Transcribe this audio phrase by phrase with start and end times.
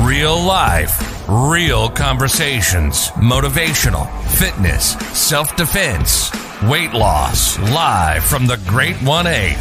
[0.00, 6.30] real life, real conversations, motivational, fitness, self defense,
[6.62, 9.54] weight loss, live from the Great 1 8.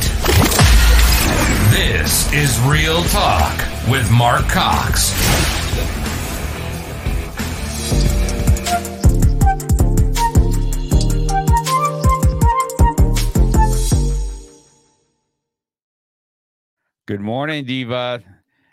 [1.72, 3.58] This is Real Talk
[3.90, 5.14] with Mark Cox.
[17.08, 18.22] Good morning, Diva.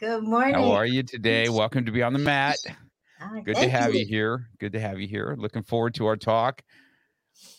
[0.01, 0.55] Good morning.
[0.55, 1.49] How are you today?
[1.49, 2.57] Welcome to be on the mat.
[3.45, 4.49] Good to have you here.
[4.59, 5.37] Good to have you here.
[5.39, 6.63] Looking forward to our talk.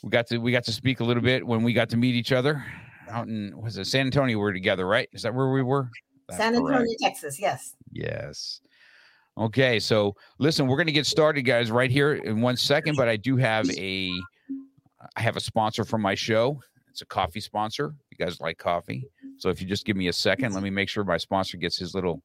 [0.03, 2.13] We got to we got to speak a little bit when we got to meet
[2.13, 2.63] each other
[3.09, 4.37] out in was it San Antonio?
[4.37, 5.07] We were together, right?
[5.13, 5.89] Is that where we were?
[6.27, 6.91] That's San Antonio, correct.
[7.01, 7.39] Texas.
[7.39, 7.73] Yes.
[7.91, 8.59] Yes.
[9.37, 12.95] Okay, so listen, we're going to get started, guys, right here in one second.
[12.95, 14.11] But I do have a,
[15.15, 16.61] I have a sponsor for my show.
[16.89, 17.95] It's a coffee sponsor.
[18.11, 20.87] You guys like coffee, so if you just give me a second, let me make
[20.87, 22.21] sure my sponsor gets his little,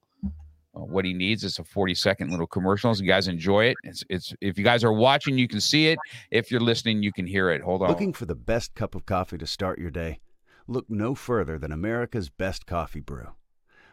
[0.72, 1.42] Uh, what he needs.
[1.42, 2.94] It's a forty second little commercial.
[2.94, 3.76] So you guys enjoy it.
[3.82, 5.98] It's it's if you guys are watching, you can see it.
[6.30, 7.62] If you're listening, you can hear it.
[7.62, 7.88] Hold on.
[7.88, 10.20] Looking for the best cup of coffee to start your day?
[10.68, 13.30] Look no further than America's Best Coffee Brew.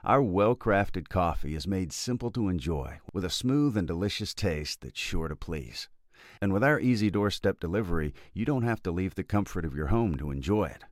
[0.03, 4.81] Our well crafted coffee is made simple to enjoy with a smooth and delicious taste
[4.81, 5.89] that's sure to please.
[6.39, 9.87] And with our easy doorstep delivery, you don't have to leave the comfort of your
[9.87, 10.83] home to enjoy it.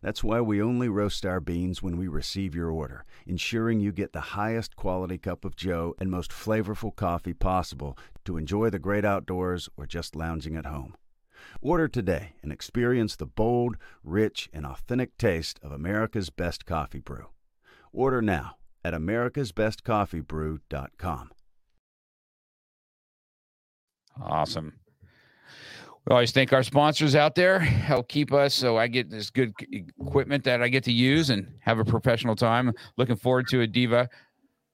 [0.00, 4.12] That's why we only roast our beans when we receive your order, ensuring you get
[4.12, 9.04] the highest quality cup of Joe and most flavorful coffee possible to enjoy the great
[9.04, 10.94] outdoors or just lounging at home.
[11.60, 17.26] Order today and experience the bold, rich, and authentic taste of America's Best Coffee Brew.
[17.92, 21.30] Order now at americasbestcoffeebrew.com.
[24.20, 24.74] Awesome.
[26.08, 29.52] We always thank our sponsors out there help keep us so I get this good
[30.00, 32.72] equipment that I get to use and have a professional time.
[32.96, 34.08] Looking forward to a Diva.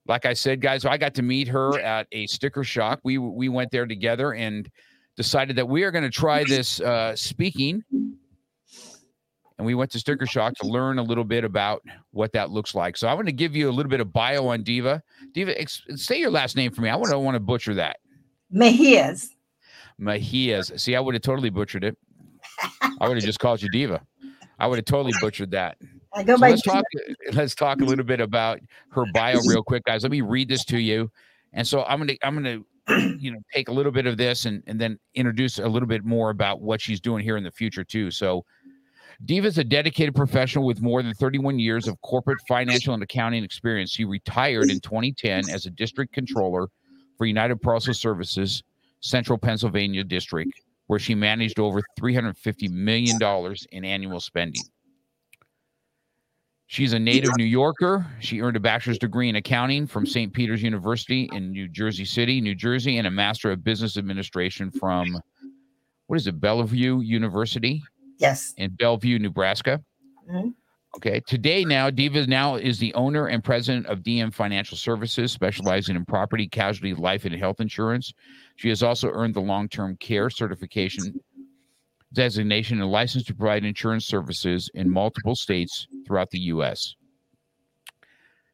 [0.07, 3.01] Like I said, guys, I got to meet her at a sticker shock.
[3.03, 4.69] We we went there together and
[5.17, 7.83] decided that we are going to try this uh, speaking.
[9.57, 11.81] And we went to Sticker Shock to learn a little bit about
[12.11, 12.97] what that looks like.
[12.97, 15.01] So I want to give you a little bit of bio on Diva.
[15.33, 16.89] Diva, ex- say your last name for me.
[16.89, 17.97] I want to want to butcher that.
[18.53, 19.34] Mejias.
[19.99, 20.79] Mejias.
[20.79, 21.97] See, I would have totally butchered it.
[22.99, 24.01] I would have just called you Diva.
[24.59, 25.77] I would have totally butchered that.
[26.13, 26.85] I go So by let's talk.
[27.33, 28.59] Let's talk a little bit about
[28.91, 30.03] her bio real quick, guys.
[30.03, 31.11] Let me read this to you.
[31.53, 32.59] And so I'm gonna I'm gonna
[33.17, 36.05] you know take a little bit of this and and then introduce a little bit
[36.05, 38.11] more about what she's doing here in the future too.
[38.11, 38.45] So.
[39.23, 43.45] Diva is a dedicated professional with more than 31 years of corporate financial and accounting
[43.45, 43.89] experience.
[43.89, 46.67] She retired in 2010 as a district controller
[47.17, 48.61] for United Parcel Services,
[49.05, 50.51] Central Pennsylvania District,
[50.87, 53.17] where she managed over $350 million
[53.71, 54.63] in annual spending.
[56.67, 58.07] She's a native New Yorker.
[58.19, 60.33] She earned a bachelor's degree in accounting from St.
[60.33, 65.19] Peter's University in New Jersey City, New Jersey, and a master of business administration from
[66.07, 67.83] what is it, Bellevue University
[68.17, 68.55] yes.
[68.57, 69.83] in Bellevue, Nebraska.
[70.27, 70.55] Mhm.
[70.95, 71.19] Okay.
[71.27, 76.05] Today, now Diva now is the owner and president of DM Financial Services, specializing in
[76.05, 78.13] property, casualty, life, and health insurance.
[78.55, 81.19] She has also earned the long-term care certification
[82.13, 86.95] designation and license to provide insurance services in multiple states throughout the U.S.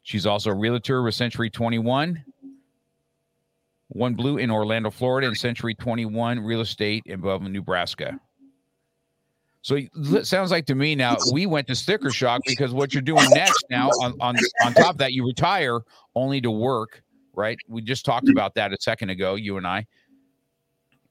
[0.02, 2.24] She's also a realtor with Century 21,
[3.90, 8.20] One Blue in Orlando, Florida, and Century 21 Real Estate in Bellevue, Nebraska.
[9.62, 10.26] So it mm.
[10.26, 13.66] sounds like to me now we went to sticker shock because what you're doing next
[13.70, 14.36] now on on
[14.66, 15.82] on top of that you retire
[16.16, 17.04] only to work,
[17.34, 17.58] right?
[17.68, 18.32] We just talked mm.
[18.32, 19.86] about that a second ago, you and I.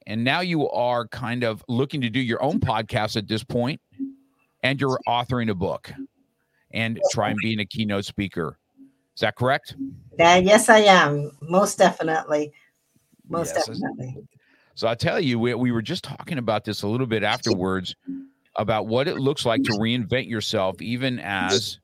[0.07, 3.81] And now you are kind of looking to do your own podcast at this point,
[4.63, 5.93] and you're authoring a book
[6.73, 8.59] and trying being a keynote speaker.
[9.15, 9.77] Is that correct?
[10.17, 11.31] That, yes, I am.
[11.43, 12.53] Most definitely.
[13.29, 13.67] Most Yes.
[13.67, 14.17] definitely.
[14.75, 17.95] So I tell you, we, we were just talking about this a little bit afterwards
[18.57, 21.79] about what it looks like to reinvent yourself, even as,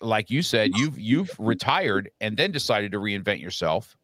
[0.00, 3.96] like you said, you've you've retired and then decided to reinvent yourself.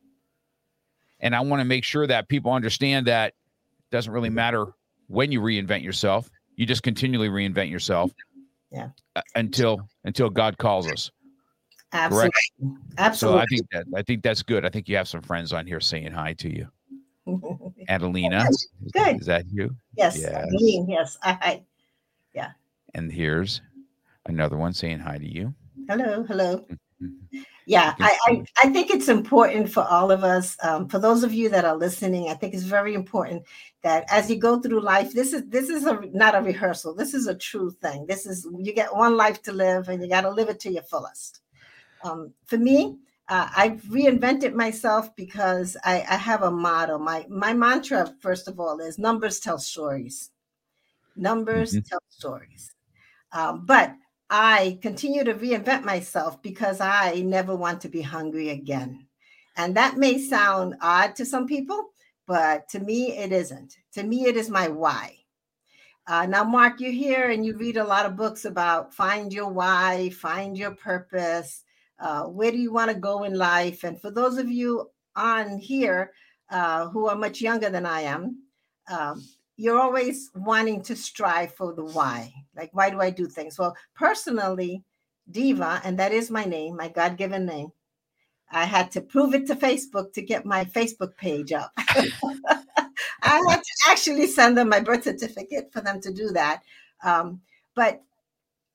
[1.21, 4.67] And I want to make sure that people understand that it doesn't really matter
[5.09, 8.11] when you reinvent yourself; you just continually reinvent yourself.
[8.71, 8.89] Yeah.
[9.15, 11.11] uh, Until until God calls us.
[11.93, 12.31] Absolutely.
[12.61, 13.41] So Absolutely.
[13.41, 14.65] I think that I think that's good.
[14.67, 16.69] I think you have some friends on here saying hi to you.
[17.89, 18.47] Adelina,
[18.93, 19.21] Good.
[19.21, 19.75] is that you?
[19.97, 20.19] yes.
[20.19, 20.47] Yes.
[20.89, 21.19] Yes.
[21.23, 21.63] I, I,
[22.95, 23.61] And here's
[24.27, 25.55] another one saying hi to you.
[25.89, 26.23] hello.
[26.25, 26.67] Hello.
[27.03, 27.29] Mhm.
[27.67, 30.57] Yeah, I, I, I think it's important for all of us.
[30.63, 33.43] Um, for those of you that are listening, I think it's very important
[33.83, 36.95] that as you go through life, this is this is a not a rehearsal.
[36.95, 38.07] This is a true thing.
[38.07, 40.71] This is you get one life to live, and you got to live it to
[40.73, 41.41] your fullest.
[42.05, 42.99] Um, for me,
[43.29, 46.99] uh, I've reinvented myself because I, I have a motto.
[46.99, 50.31] My my mantra, first of all, is numbers tell stories.
[51.17, 51.89] Numbers Mhm.
[51.89, 52.76] tell stories.
[53.37, 53.95] Um, but
[54.31, 59.07] I continue to reinvent myself because I never want to be hungry again.
[59.57, 61.91] And that may sound odd to some people,
[62.27, 63.77] but to me, it isn't.
[63.93, 65.19] To me, it is my why.
[66.07, 69.49] Uh, now, Mark, you're here and you read a lot of books about find your
[69.49, 71.63] why, find your purpose,
[71.99, 73.85] uh, where do you want to go in life?
[73.85, 76.13] And for those of you on here
[76.51, 78.43] uh, who are much younger than I am,
[78.91, 79.23] um,
[79.57, 82.33] you're always wanting to strive for the why.
[82.55, 83.59] Like, why do I do things?
[83.59, 84.83] Well, personally,
[85.31, 87.73] Diva, and that is my name, my God given name,
[88.51, 91.73] I had to prove it to Facebook to get my Facebook page up.
[91.79, 96.63] I had to actually send them my birth certificate for them to do that.
[97.03, 97.41] Um,
[97.75, 98.03] but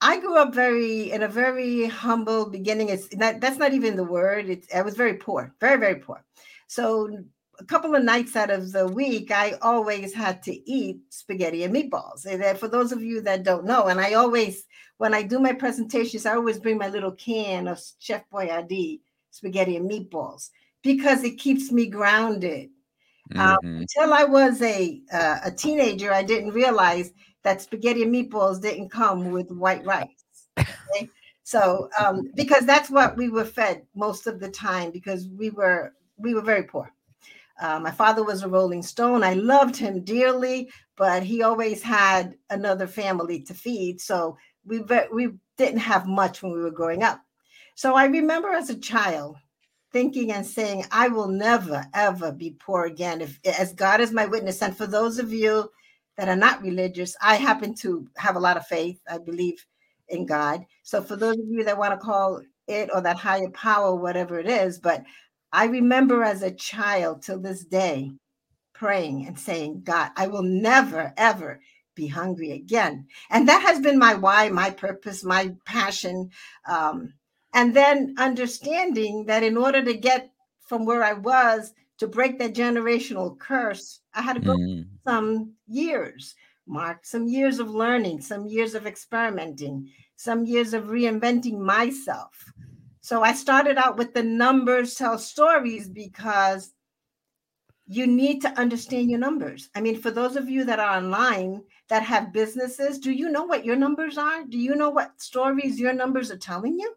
[0.02, 2.90] I grew up very in a very humble beginning.
[2.90, 4.50] It's not, that's not even the word.
[4.50, 6.24] It's I was very poor, very very poor.
[6.68, 7.24] So
[7.62, 11.74] a couple of nights out of the week, I always had to eat spaghetti and
[11.74, 12.26] meatballs.
[12.26, 14.66] And for those of you that don't know, and I always
[14.98, 19.00] when I do my presentations, I always bring my little can of Chef Boyardee
[19.32, 20.50] spaghetti and meatballs
[20.84, 22.70] because it keeps me grounded.
[23.36, 23.82] Um, Mhm.
[23.82, 27.14] Until I was a uh, a teenager, I didn't realize
[27.44, 30.26] that spaghetti and meatballs didn't come with white rice.
[30.58, 31.10] Okay?
[31.44, 35.94] So um, because that's what we were fed most of the time because we were
[36.18, 36.94] we were very poor.
[37.62, 39.24] Uh, my father was a Rolling Stone.
[39.24, 44.02] I loved him dearly, but he always had another family to feed.
[44.02, 44.36] So
[44.66, 47.22] we we didn't have much when we were growing up.
[47.76, 49.38] So I remember as a child
[49.92, 53.22] thinking and saying, I will never, ever be poor again.
[53.22, 55.70] If as God is my witness, and for those of you
[56.18, 59.00] that are not religious, I happen to have a lot of faith.
[59.10, 59.64] I believe
[60.08, 60.66] in God.
[60.84, 64.40] So for those of you that want to call it or that higher power, whatever
[64.40, 65.04] it is, but
[65.54, 68.12] I remember as a child till this day
[68.74, 71.62] praying and saying, God, I will never, ever
[71.94, 73.06] be hungry again.
[73.30, 76.32] And that has been my why, my purpose, my passion.
[76.68, 77.14] Um,
[77.54, 80.32] and then understanding that in order to get
[80.62, 84.86] from where I was to break that generational curse, I had to go Mhm.
[85.06, 86.34] some years,
[86.66, 92.54] Mark, some years of learning, some years of experimenting, some years of reinventing myself.
[93.02, 96.74] So I started out with the numbers tell stories because
[97.88, 99.70] you need to understand your numbers.
[99.76, 103.44] I mean, for those of you that are online that have businesses, do you know
[103.44, 104.46] what your numbers are?
[104.46, 106.96] Do you know what stories your numbers are telling you?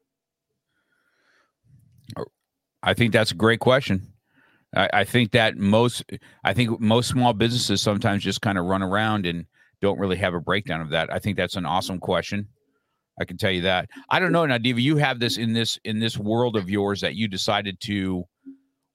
[2.83, 4.13] I think that's a great question.
[4.77, 6.05] I, I think that most,
[6.45, 9.47] I think most small businesses sometimes just kind of run around and
[9.81, 11.11] don't really have a breakdown of that.
[11.13, 12.49] I think that's an awesome question.
[13.21, 13.89] I can tell you that.
[14.11, 14.81] I don't know, Nadiva.
[14.81, 18.25] You have this in this in this world of yours that you decided to.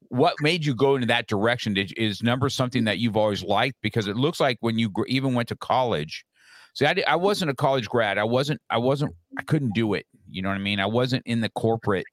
[0.09, 1.75] What made you go into that direction?
[1.75, 3.77] Did, is numbers something that you've always liked?
[3.81, 6.25] Because it looks like when you gr- even went to college.
[6.73, 8.17] See, I, I wasn't a college grad.
[8.17, 8.59] I wasn't.
[8.69, 9.13] I wasn't.
[9.38, 10.05] I couldn't do it.
[10.29, 10.79] You know what I mean?
[10.79, 12.05] I wasn't in the corporate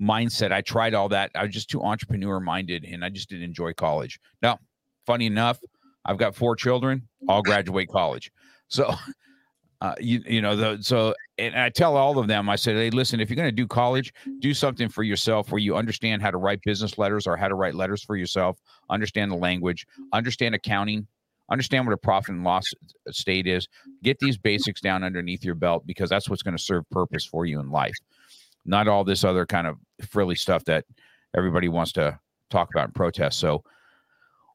[0.00, 0.52] mindset.
[0.52, 1.30] I tried all that.
[1.34, 4.18] I was just too entrepreneur minded and I just didn't enjoy college.
[4.42, 4.58] Now,
[5.06, 5.60] funny enough,
[6.04, 8.32] I've got four children, all graduate college.
[8.68, 8.94] So,
[9.80, 12.90] uh, you, you know, the, so, and I tell all of them, I said, Hey,
[12.90, 14.38] listen, if you're going to do college, mm-hmm.
[14.40, 17.54] do something for yourself where you understand how to write business letters or how to
[17.54, 18.58] write letters for yourself,
[18.90, 20.08] understand the language, mm-hmm.
[20.12, 21.06] understand accounting,
[21.50, 23.68] understand what a profit and loss uh, state is,
[24.02, 27.46] get these basics down underneath your belt because that's what's going to serve purpose for
[27.46, 27.96] you in life
[28.64, 30.84] not all this other kind of frilly stuff that
[31.36, 32.18] everybody wants to
[32.50, 33.38] talk about and protest.
[33.38, 33.62] So,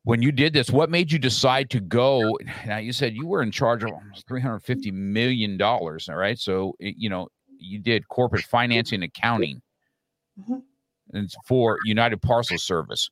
[0.05, 2.37] when you did this, what made you decide to go?
[2.65, 6.07] Now, you said you were in charge of almost three hundred fifty million dollars.
[6.07, 7.27] All right, so you know
[7.59, 9.61] you did corporate financing, accounting,
[10.39, 10.61] Mhm.
[11.13, 13.09] and it's for United Parcel Service.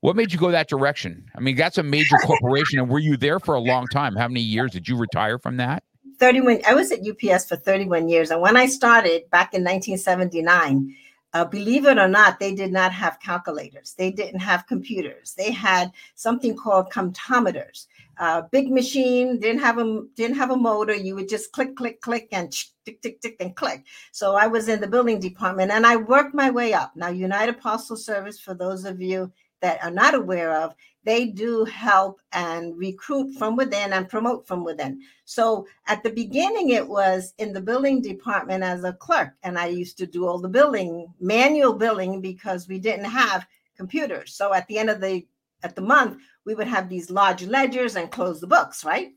[0.00, 1.26] What made you go that direction?
[1.36, 4.14] I mean, that's a major corporation, and were you there for a long time?
[4.16, 5.82] How many years did you retire from that?
[6.18, 10.94] 31 i was at ups for 31 years and when i started back in 1979
[11.32, 13.94] uh, believe it or not, they did not have calculators.
[13.96, 15.34] They didn't have computers.
[15.34, 17.86] They had something called comptometers.
[18.18, 20.94] Uh, big machine didn't have a didn't have a motor.
[20.94, 22.52] You would just click, click, click, and
[22.84, 23.84] tick, tick, tick, and click.
[24.12, 26.94] So I was in the building department, and I worked my way up.
[26.96, 30.74] Now, United Parcel Service, for those of you that are not aware of,
[31.04, 35.00] they do help and recruit from within and promote from within.
[35.24, 39.66] So at the beginning, it was in the billing department as a clerk, and I
[39.66, 44.34] used to do all the billing, manual billing, because we didn't have computers.
[44.34, 45.26] So at the end of the
[45.62, 49.12] at the month, we would have these large ledgers and close the books, right?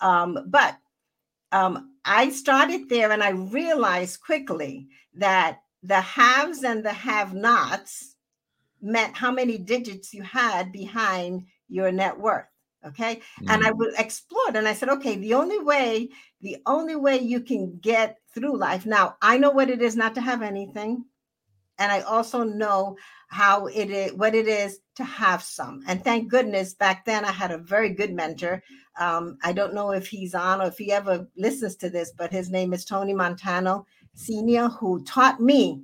[0.00, 0.78] Um, but
[1.52, 8.11] um, I started there, and I realized quickly that the haves and the have-nots
[8.82, 12.46] meant how many digits you had behind your net worth
[12.84, 13.50] okay mm-hmm.
[13.50, 13.78] and i mm.
[13.78, 16.08] would explore it and i said okay the only way
[16.40, 20.14] the only way you can get through life now i know what it is not
[20.14, 21.04] to have anything
[21.78, 22.96] and i also know
[23.28, 27.32] how it is what it is to have some and thank goodness back then i
[27.32, 28.62] had a very good mentor
[28.98, 32.32] um, i don't know if he's on or if he ever listens to this but
[32.32, 35.82] his name is tony montano senior who taught me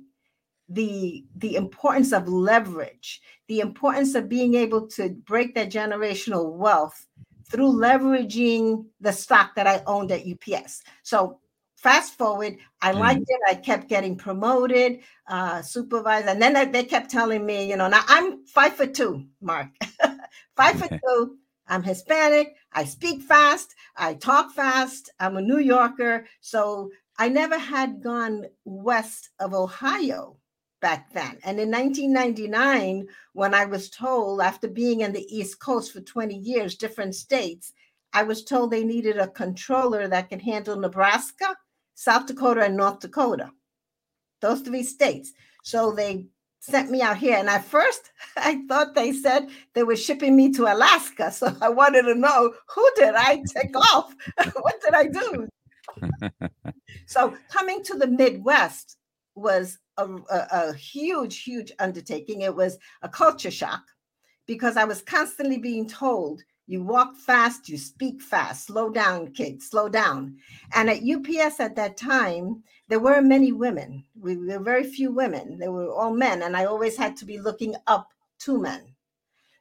[0.69, 7.07] the the importance of leverage the importance of being able to break that generational wealth
[7.49, 11.39] through leveraging the stock that i owned at ups so
[11.75, 12.99] fast forward i mm.
[12.99, 17.75] liked it i kept getting promoted uh supervisor and then they kept telling me you
[17.75, 19.67] know now i'm five foot two mark.
[20.55, 26.27] Five foot two i'm hispanic i speak fast i talk fast i'm a new yorker.
[26.41, 30.38] So i never had gone west of ohio
[30.81, 31.37] back then.
[31.43, 36.35] And in 1999, when I was told, after being in the East Coast for 20
[36.35, 37.73] years, different states,
[38.13, 41.55] I was told they needed a controller that could handle Nebraska,
[41.95, 43.51] South Dakota, and North Dakota,
[44.41, 45.33] those three states.
[45.63, 46.25] So they
[46.59, 47.37] sent me out here.
[47.37, 51.31] And at first, I thought they said they were shipping me to Alaska.
[51.31, 54.13] So I wanted to know who did I take off?
[54.61, 55.47] what did I do?
[57.07, 58.98] so coming to the Midwest
[59.35, 62.41] was a, a, a huge, huge undertaking.
[62.41, 63.83] It was a culture shock
[64.45, 69.69] because I was constantly being told, you walk fast, you speak fast, slow down, kids,
[69.69, 70.37] slow down.
[70.75, 74.03] And at UPS at that time, there were many women.
[74.19, 75.57] We were very few women.
[75.57, 76.43] They were all men.
[76.43, 78.09] And I always had to be looking up
[78.39, 78.93] to men.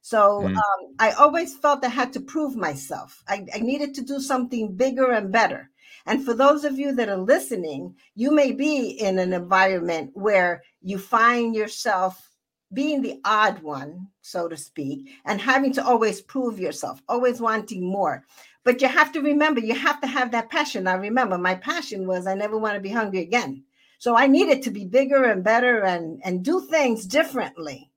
[0.03, 0.57] So mm.
[0.57, 3.23] um, I always felt I had to prove myself.
[3.29, 5.71] I, I needed to do something bigger and better.
[6.07, 10.63] And for those of you that are listening, you may be in an environment where
[10.81, 12.29] you find yourself
[12.73, 17.91] being the odd one, so to speak, and having to always prove yourself, always wanting
[17.91, 18.25] more.
[18.65, 20.87] But you have to remember, you have to have that passion.
[20.87, 23.65] I remember my passion was I never want to be hungry again.
[23.99, 27.91] So I needed to be bigger and better and, and do things differently.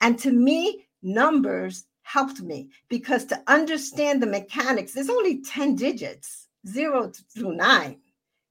[0.00, 6.45] And to me, numbers helped me because to understand the mechanics, there's only 10 digits
[6.66, 7.98] zero through nine.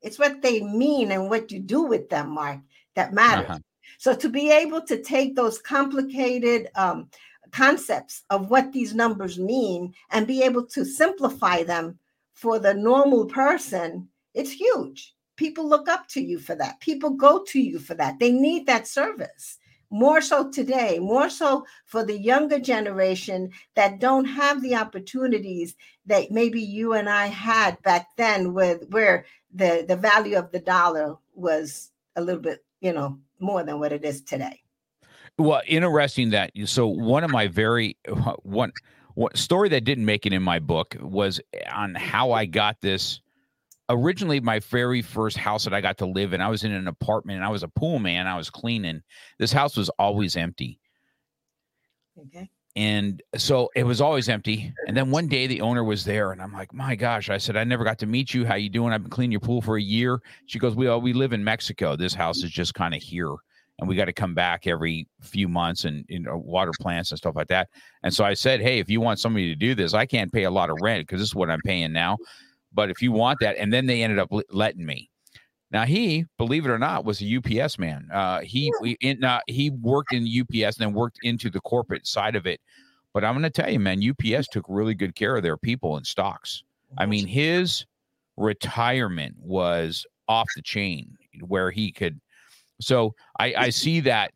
[0.01, 2.59] It's what they mean and what you do with them, Mark,
[2.95, 3.49] that matters.
[3.49, 3.59] Uh-huh.
[3.97, 7.09] So to be able to take those complicated um,
[7.51, 11.97] concepts of what these numbers mean and be able to simplify them
[12.33, 15.13] for the normal person, it's huge.
[15.37, 16.79] People look up to you for that.
[16.79, 18.19] People go to you for that.
[18.19, 19.57] They need that service
[19.89, 25.75] more so today, more so for the younger generation that don't have the opportunities
[26.05, 30.59] that maybe you and I had back then with where the the value of the
[30.59, 34.61] dollar was a little bit, you know, more than what it is today.
[35.37, 37.97] Well, interesting that so one of my very
[38.43, 38.71] one
[39.15, 41.39] one story that didn't make it in my book was
[41.73, 43.21] on how I got this
[43.89, 46.87] originally my very first house that I got to live in, I was in an
[46.87, 48.27] apartment and I was a pool man.
[48.27, 49.01] I was cleaning.
[49.39, 50.79] This house was always empty.
[52.19, 52.49] Okay.
[52.77, 54.73] And so it was always empty.
[54.87, 57.55] And then one day the owner was there and I'm like, my gosh, I said,
[57.55, 58.45] I never got to meet you.
[58.45, 58.91] How you doing?
[58.91, 60.19] I've been cleaning your pool for a year.
[60.47, 61.95] She goes, we, uh, we live in Mexico.
[61.95, 63.33] This house is just kind of here.
[63.79, 67.17] And we got to come back every few months and you know water plants and
[67.17, 67.67] stuff like that.
[68.03, 70.43] And so I said, hey, if you want somebody to do this, I can't pay
[70.43, 72.17] a lot of rent because this is what I'm paying now.
[72.75, 75.09] But if you want that, and then they ended up letting me.
[75.71, 78.07] Now he, believe it or not, was a UPS man.
[78.13, 82.05] Uh, he we in, uh, he worked in UPS and then worked into the corporate
[82.05, 82.61] side of it.
[83.13, 85.97] But I'm going to tell you, man, UPS took really good care of their people
[85.97, 86.63] and stocks.
[86.97, 87.85] I mean, his
[88.37, 92.19] retirement was off the chain, where he could.
[92.81, 94.31] So I, I see that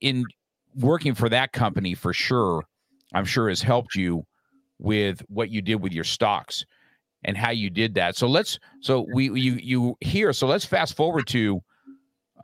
[0.00, 0.24] in
[0.74, 2.64] working for that company for sure.
[3.14, 4.24] I'm sure has helped you
[4.78, 6.64] with what you did with your stocks
[7.24, 8.16] and how you did that.
[8.16, 10.32] So let's so we you you here.
[10.32, 11.62] So let's fast forward to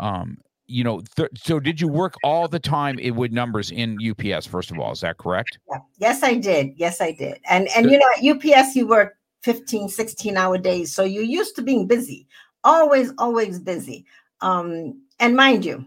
[0.00, 3.98] um you know, th- so did you work all the time it with numbers in
[4.02, 4.46] UPS?
[4.46, 5.58] First of all, is that correct?
[5.70, 5.78] Yeah.
[5.98, 6.72] Yes, I did.
[6.76, 7.38] Yes, I did.
[7.48, 10.92] And and you know, at UPS you work 15, 16 hour days.
[10.92, 12.26] So you're used to being busy,
[12.64, 14.04] always, always busy.
[14.40, 15.86] Um, and mind you,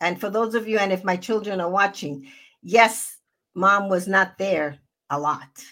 [0.00, 2.26] and for those of you, and if my children are watching,
[2.62, 3.16] yes,
[3.54, 4.78] mom was not there
[5.10, 5.64] a lot.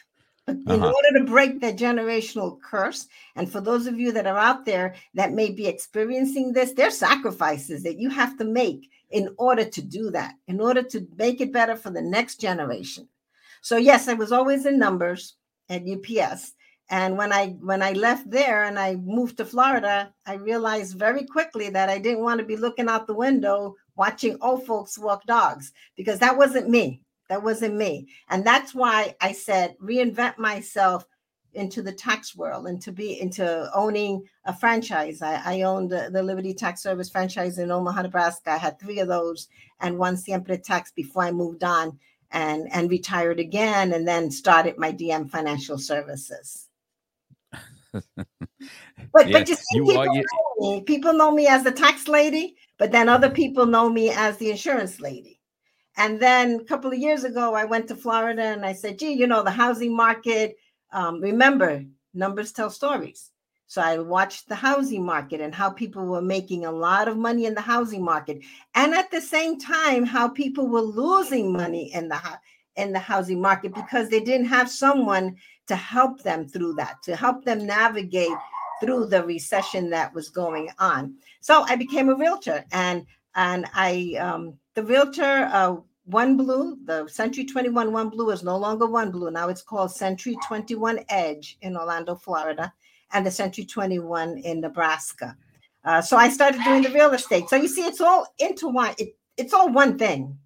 [0.46, 0.92] But in Uh-huh.
[0.92, 3.06] order to break that generational curse,
[3.37, 6.99] and for those of you that are out there that may be experiencing this, there's
[6.99, 11.40] sacrifices that you have to make in order to do that, in order to make
[11.40, 13.08] it better for the next generation.
[13.61, 15.37] So yes, I was always in numbers
[15.68, 16.54] at UPS.
[16.90, 21.25] And when I when I left there and I moved to Florida, I realized very
[21.25, 25.25] quickly that I didn't want to be looking out the window watching old folks walk
[25.25, 27.00] dogs because that wasn't me.
[27.33, 28.09] That wasn't me.
[28.29, 31.07] And that's why I said reinvent myself
[31.55, 35.23] into the tax world and to be into owning a franchise.
[35.23, 38.51] I, I owned the, the Liberty Tax Service franchise in Omaha, Nebraska.
[38.51, 39.49] I had three of those
[39.81, 41.99] and one Siempre Tax before I moved on
[42.33, 46.69] and, and retired again and then started my DM Financial Services.
[49.15, 50.81] But, Yeah, but you see, you people, are- know me.
[50.83, 54.51] people know me as the tax lady, but then other people know me as the
[54.51, 55.41] insurance lady.
[55.96, 59.12] And then a couple of years ago, I went to Florida and I said, gee,
[59.12, 60.56] you know, the housing market,
[60.92, 61.84] um, remember,
[62.14, 63.30] numbers tell stories.
[63.66, 67.46] So I watched the housing market and how people were making a lot of money
[67.46, 68.42] in the housing market.
[68.75, 72.20] And at the same time, how people were losing money in the,
[72.76, 75.37] in the housing market because they didn't have someone
[75.68, 78.37] to help them through that, to help them navigate
[78.82, 81.14] through the recession that was going on.
[81.40, 87.07] So I became a realtor, and and I um, the realtor uh, One Blue, the
[87.09, 89.49] Century 21 One Blue is no longer One Blue now.
[89.49, 92.73] It's called Century 21 Edge in Orlando, Florida,
[93.12, 95.37] and the Century 21 in Nebraska.
[95.85, 97.49] Uh, so I started doing the real estate.
[97.49, 98.97] So you see, it's all intertwined.
[98.99, 100.38] It, it's all one thing.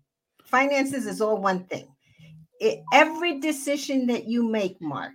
[0.45, 1.89] Finances is all one thing.
[2.61, 5.13] It, every decision that you make, Mark,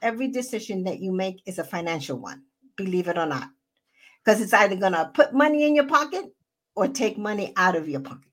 [0.00, 2.42] every decision that you make is a financial one
[2.78, 3.50] believe it or not.
[4.24, 6.24] Because it's either going to put money in your pocket
[6.74, 8.27] or take money out of your pocket.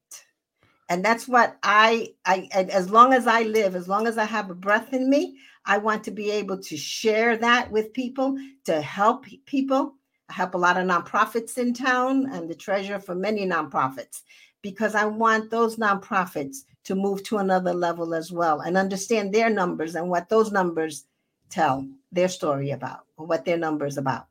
[0.89, 4.25] And that's what I, I, and as long as I live, as long as I
[4.25, 8.37] have a breath in me, I want to be able to share that with people,
[8.65, 9.95] to help people.
[10.29, 12.31] I help a lot of nonprofits in town.
[12.31, 14.21] I'm the treasurer for many nonprofits
[14.61, 19.49] because I want those nonprofits to move to another level as well and understand their
[19.49, 21.05] numbers and what those numbers
[21.49, 24.27] tell their story about or what their numbers about.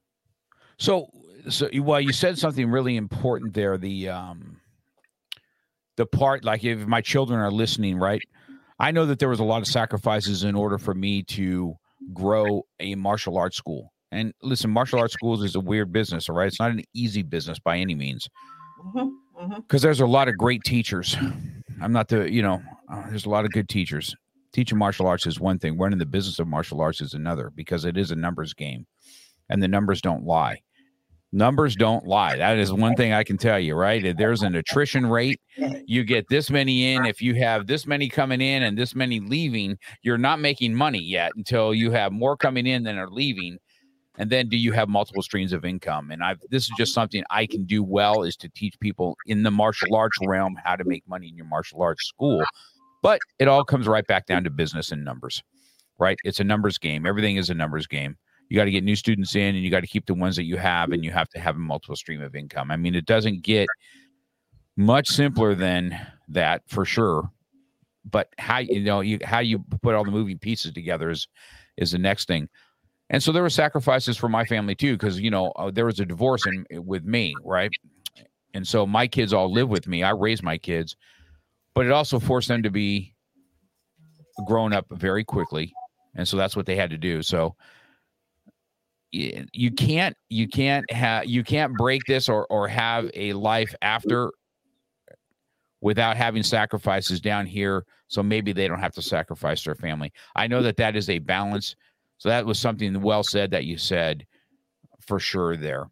[0.78, 1.08] So,
[1.48, 3.76] so well, you said something really important there.
[3.78, 4.53] The um,
[5.96, 8.22] the part like if my children are listening, right?
[8.80, 11.74] I know that there was a lot of sacrifices in order for me to
[12.12, 13.92] grow a martial arts school.
[14.10, 16.46] And listen, martial arts schools is a weird business, all right?
[16.48, 18.28] It's not an easy business by any means
[18.84, 19.56] Mhm, mhm.
[19.56, 21.16] because there's a lot of great teachers.
[21.80, 24.14] I'm not the, you know, uh, there's a lot of good teachers.
[24.52, 27.84] Teaching martial arts is one thing, running the business of martial arts is another because
[27.84, 28.86] it is a numbers game
[29.48, 30.60] and the numbers don't lie.
[31.34, 32.36] Numbers don't lie.
[32.36, 34.16] That is one thing I can tell you, right?
[34.16, 35.40] There's an attrition rate.
[35.84, 37.04] You get this many in.
[37.04, 41.00] If you have this many coming in and this many leaving, you're not making money
[41.00, 43.58] yet until you have more coming in than are leaving.
[44.16, 46.12] And then do you have multiple streams of income?
[46.12, 49.42] And I've this is just something I can do well is to teach people in
[49.42, 52.44] the martial arts realm how to make money in your martial arts school.
[53.02, 55.42] But it all comes right back down to business and numbers,
[55.98, 56.16] right?
[56.22, 57.06] It's a numbers game.
[57.06, 58.16] Everything is a numbers game.
[58.48, 60.44] You got to get new students in and you got to keep the ones that
[60.44, 62.70] you have and you have to have a multiple stream of income.
[62.70, 63.66] I mean, it doesn't get
[64.76, 67.30] much simpler than that for sure.
[68.10, 71.26] But how you know you how you put all the moving pieces together is
[71.76, 72.48] is the next thing.
[73.10, 76.00] And so there were sacrifices for my family too, because you know uh, there was
[76.00, 77.70] a divorce in with me, right?
[78.52, 80.02] And so my kids all live with me.
[80.02, 80.96] I raised my kids,
[81.74, 83.14] but it also forced them to be
[84.46, 85.72] grown up very quickly,
[86.14, 87.22] and so that's what they had to do.
[87.22, 87.56] So
[89.14, 93.74] Eh, you can't you can't have you can't break this or or have a life
[93.82, 94.32] after
[95.80, 100.12] without having sacrifices down here so maybe they don't have to sacrifice their family.
[100.34, 101.76] I know that that is a balance
[102.18, 104.26] so that was something well said that you said
[105.00, 105.88] for sure there.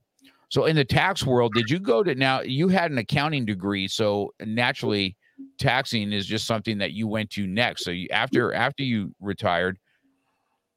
[0.48, 3.86] So in the tax world did you go to now you had an accounting degree
[3.86, 5.16] so naturally
[5.58, 7.84] taxing is just something that you went to next.
[7.84, 9.78] So you, after after you retired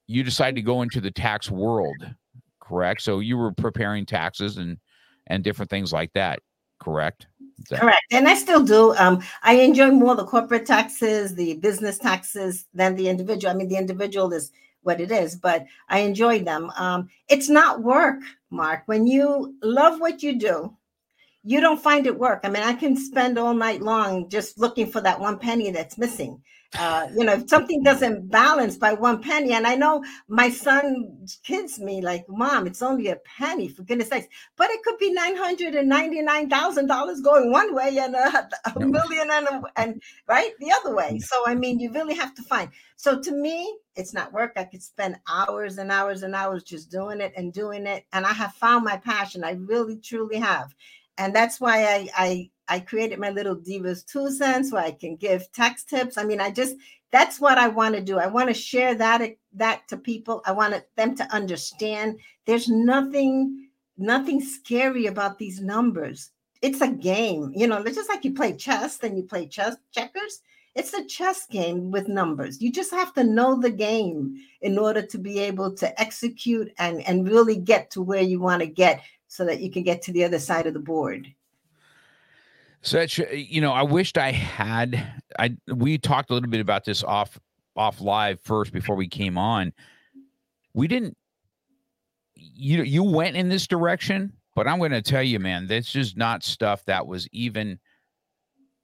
[0.07, 1.95] you decided to go into the tax world
[2.65, 4.77] correct so you were preparing taxes and
[5.27, 6.39] and different things like that
[6.79, 7.27] correct
[7.73, 8.03] Correct.
[8.11, 8.93] And I still do.
[8.97, 13.53] Um, I enjoy more the corporate taxes, the business taxes than the individual.
[13.53, 14.51] I mean, the individual is
[14.81, 16.71] what it is, but I enjoy them.
[16.77, 18.19] Um, it's not work,
[18.51, 18.83] Mark.
[18.85, 20.75] When you love what you do,
[21.45, 22.41] you don't find it work.
[22.43, 25.95] I mean, I can spend all night long just looking for that one penny that's
[25.97, 26.41] missing.
[26.77, 31.25] Uh, you know, if something doesn't balance by one penny, and I know my son
[31.43, 34.27] kids me like, "Mom, it's only a penny for goodness sakes,"
[34.57, 38.15] but it could be nine hundred and ninety nine thousand dollars going one way and
[38.15, 41.11] a, a million and, a, and right the other way.
[41.13, 41.21] Mm.
[41.21, 42.71] So I mean, you really have to find.
[42.97, 44.53] So to me, it's not work.
[44.57, 48.25] I could spend hours and hours and hours just doing it and doing it, and
[48.25, 49.45] I have found my passion.
[49.45, 50.73] I really truly have
[51.17, 55.15] and that's why I, I I created my little divas two cents where I can
[55.15, 56.17] give tax tips.
[56.17, 56.75] I mean, I just
[57.11, 58.17] that's what I want to do.
[58.19, 59.21] I want to share that
[59.53, 60.41] that to people.
[60.45, 66.31] I want them to understand there's nothing nothing scary about these numbers.
[66.61, 67.77] It's a game, you know.
[67.83, 70.41] It's just like you play chess, then you play chess checkers.
[70.73, 72.61] It's a chess game with numbers.
[72.61, 77.01] You just have to know the game in order to be able to execute and
[77.07, 79.01] and really get to where you want to get
[79.35, 81.27] so that you can get to the other side of the board.
[82.81, 85.21] So Such, you know, I wished I had.
[85.39, 87.39] I we talked a little bit about this off
[87.75, 89.73] off live first before we came on.
[90.73, 91.17] We didn't.
[92.35, 96.15] You you went in this direction, but I'm going to tell you, man, this is
[96.15, 97.79] not stuff that was even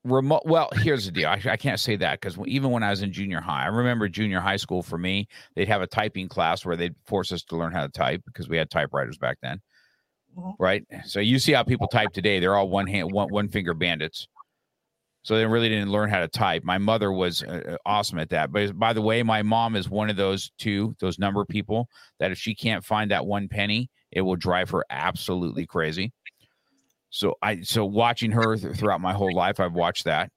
[0.04, 0.42] remote.
[0.44, 1.28] Well, here's the deal.
[1.28, 4.08] I, I can't say that because even when I was in junior high, I remember
[4.08, 7.56] junior high school for me, they'd have a typing class where they'd force us to
[7.56, 9.60] learn how to type because we had typewriters back then.
[10.36, 10.62] Mm-hmm.
[10.62, 10.84] right?
[11.04, 14.28] So you see how people type today; they're all one hand, one one finger bandits.
[15.24, 16.64] So they really didn't learn how to type.
[16.64, 18.50] My mother was uh, uh, awesome at that.
[18.50, 22.32] But by the way, my mom is one of those two, those number people that
[22.32, 26.12] if she can't find that one penny, it will drive her absolutely crazy.
[27.10, 30.30] So I, so watching her th- throughout my whole life, I've watched that.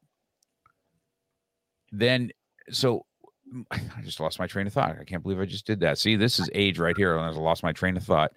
[1.91, 2.29] Then,
[2.69, 3.05] so
[3.71, 4.97] I just lost my train of thought.
[4.99, 5.97] I can't believe I just did that.
[5.97, 7.17] See, this is age right here.
[7.17, 8.31] I lost my train of thought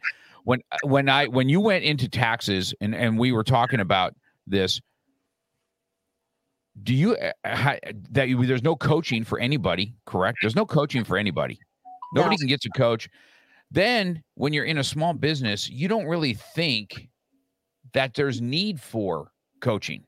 [0.49, 4.15] when uh, when I when you went into taxes and and we were talking about
[4.47, 4.81] this
[6.83, 7.77] do you uh,
[8.13, 10.39] that you, there's no coaching for anybody correct?
[10.41, 11.59] There's no coaching for anybody.
[12.15, 13.11] Nobody can get to coach.
[13.71, 17.11] Then when you're in a small business you don't really think
[17.93, 19.31] that there's need for
[19.61, 20.03] coaching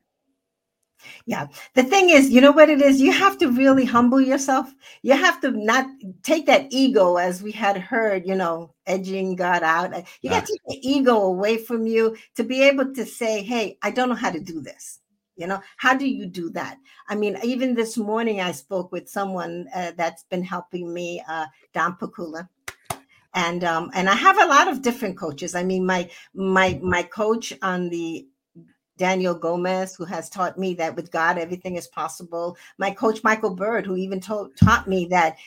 [1.25, 1.47] yeah.
[1.73, 3.01] The thing is, you know what it is?
[3.01, 4.73] You have to really humble yourself.
[5.01, 5.87] You have to not
[6.23, 9.93] take that ego, as we had heard, you know, edging God out.
[10.21, 13.77] You got to take the ego away from you to be able to say, hey,
[13.81, 14.99] I don't know how to do this.
[15.37, 16.77] You know, how do you do that?
[17.07, 21.47] I mean, even this morning, I spoke with someone uh, that's been helping me, uh,
[21.73, 22.47] Don Pakula
[23.33, 25.55] and um, and I have a lot of different coaches.
[25.55, 28.27] I mean, my my my coach on the
[29.01, 32.55] Daniel Gomez, who has taught me that with God, everything is possible.
[32.77, 35.37] My coach, Michael Bird, who even told, taught me that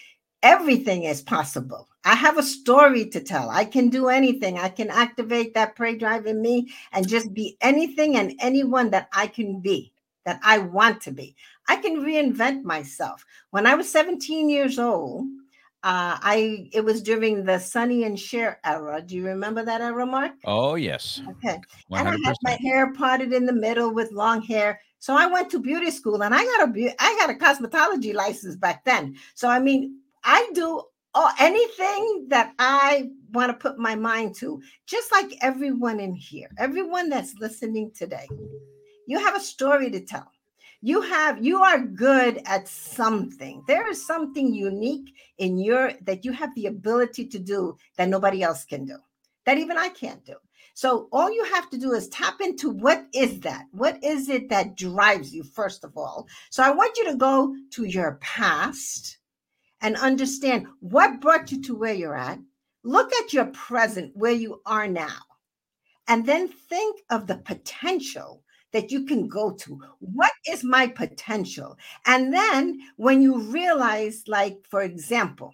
[0.42, 1.88] everything is possible.
[2.04, 3.48] I have a story to tell.
[3.50, 4.58] I can do anything.
[4.58, 9.08] I can activate that prey drive in me and just be anything and anyone that
[9.12, 9.92] I can be,
[10.26, 11.36] that I want to be.
[11.68, 13.24] I can reinvent myself.
[13.50, 15.28] When I was 17 years old,
[15.84, 19.02] uh, I it was during the Sonny and Cher era.
[19.02, 20.32] Do you remember that era, Mark?
[20.46, 21.20] Oh yes.
[21.28, 21.60] Okay.
[21.92, 22.00] 100%.
[22.00, 24.80] And I had my hair parted in the middle with long hair.
[24.98, 28.56] So I went to beauty school, and I got a I got a cosmetology license
[28.56, 29.14] back then.
[29.34, 30.82] So I mean, I do
[31.14, 36.48] all, anything that I want to put my mind to, just like everyone in here,
[36.56, 38.26] everyone that's listening today.
[39.06, 40.30] You have a story to tell
[40.84, 43.64] you have you are good at something.
[43.66, 48.42] There is something unique in your that you have the ability to do that nobody
[48.42, 48.98] else can do
[49.46, 50.34] that even i can't do.
[50.74, 53.64] So all you have to do is tap into what is that?
[53.70, 56.26] What is it that drives you first of all?
[56.50, 59.16] So i want you to go to your past
[59.80, 62.40] and understand what brought you to where you're at.
[62.82, 65.20] Look at your present where you are now
[66.08, 68.43] and then think of the potential
[68.74, 69.80] that you can go to.
[70.00, 71.78] What is my potential?
[72.06, 75.52] And then when you realize, like, for example,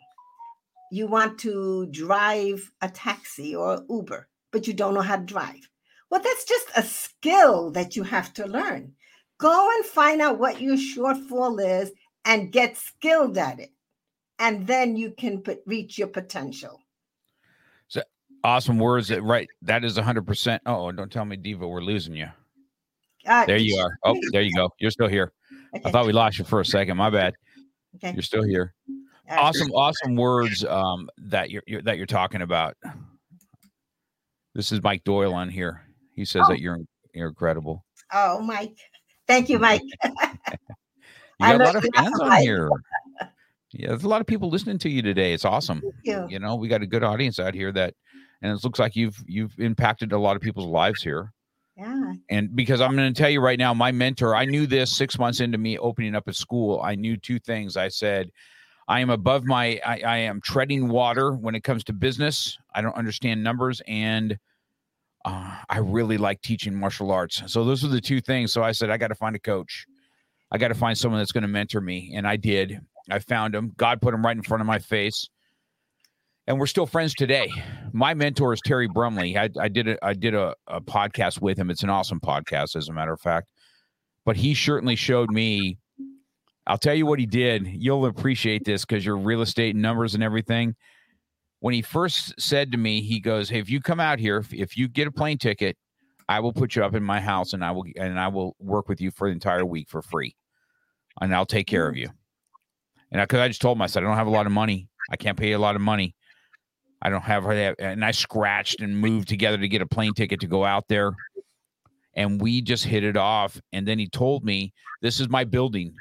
[0.91, 5.69] you want to drive a taxi or Uber, but you don't know how to drive.
[6.11, 8.95] Well, that's just a skill that you have to learn.
[9.39, 11.93] Go and find out what your shortfall is
[12.25, 13.71] and get skilled at it.
[14.39, 16.81] And then you can put, reach your potential.
[17.89, 18.01] So
[18.43, 19.15] awesome words.
[19.15, 19.49] Right.
[19.61, 20.61] That is 100%.
[20.65, 22.29] Oh, don't tell me, Diva, we're losing you.
[23.27, 23.97] Uh, there you are.
[24.05, 24.71] Oh, there you go.
[24.79, 25.33] You're still here.
[25.73, 25.89] Okay.
[25.89, 26.97] I thought we lost you for a second.
[26.97, 27.33] My bad.
[27.95, 28.13] Okay.
[28.13, 28.75] You're still here.
[29.31, 32.77] Awesome, awesome words um, that you're, you're, that you're talking about.
[34.57, 35.83] This is Mike Doyle on here.
[36.17, 36.51] He says oh.
[36.51, 36.79] that you're
[37.15, 37.85] you're incredible.
[38.13, 38.77] Oh, Mike.
[39.29, 39.83] Thank you, Mike.
[40.05, 40.17] you
[41.39, 42.43] got a lot of fans on Mike.
[42.43, 42.69] here.
[43.73, 45.33] Yeah, there's a lot of people listening to you today.
[45.33, 45.83] It's awesome.
[46.03, 46.27] You.
[46.29, 47.95] you know, we got a good audience out here that
[48.43, 51.33] and it looks like you've you've impacted a lot of people's lives here.
[52.29, 55.19] And because I'm going to tell you right now, my mentor, I knew this six
[55.19, 56.81] months into me opening up a school.
[56.83, 57.77] I knew two things.
[57.77, 58.31] I said,
[58.89, 62.59] I am above my, I, I am treading water when it comes to business.
[62.75, 63.81] I don't understand numbers.
[63.87, 64.39] And
[65.25, 67.43] uh, I really like teaching martial arts.
[67.47, 68.53] So those are the two things.
[68.53, 69.87] So I said, I got to find a coach.
[70.51, 72.13] I got to find someone that's going to mentor me.
[72.17, 72.81] And I did.
[73.11, 73.73] I found him.
[73.77, 75.29] God put him right in front of my face.
[76.51, 77.49] And we're still friends today.
[77.93, 79.39] My mentor is Terry Brumley.
[79.39, 81.71] I, I did a I did a, a podcast with him.
[81.71, 83.53] It's an awesome podcast, as a matter of fact.
[84.25, 85.79] But he certainly showed me.
[86.67, 87.69] I'll tell you what he did.
[87.69, 90.75] You'll appreciate this because your real estate numbers and everything.
[91.61, 94.53] When he first said to me, he goes, "Hey, if you come out here, if,
[94.53, 95.77] if you get a plane ticket,
[96.29, 98.89] I will put you up in my house, and I will and I will work
[98.89, 100.35] with you for the entire week for free,
[101.21, 102.09] and I'll take care of you."
[103.13, 104.53] And because I, I, just told him, I said, I don't have a lot of
[104.53, 104.89] money.
[105.13, 106.17] I can't pay you a lot of money.
[107.03, 107.75] I don't have her.
[107.79, 111.13] And I scratched and moved together to get a plane ticket to go out there.
[112.15, 113.61] And we just hit it off.
[113.73, 115.95] And then he told me, This is my building.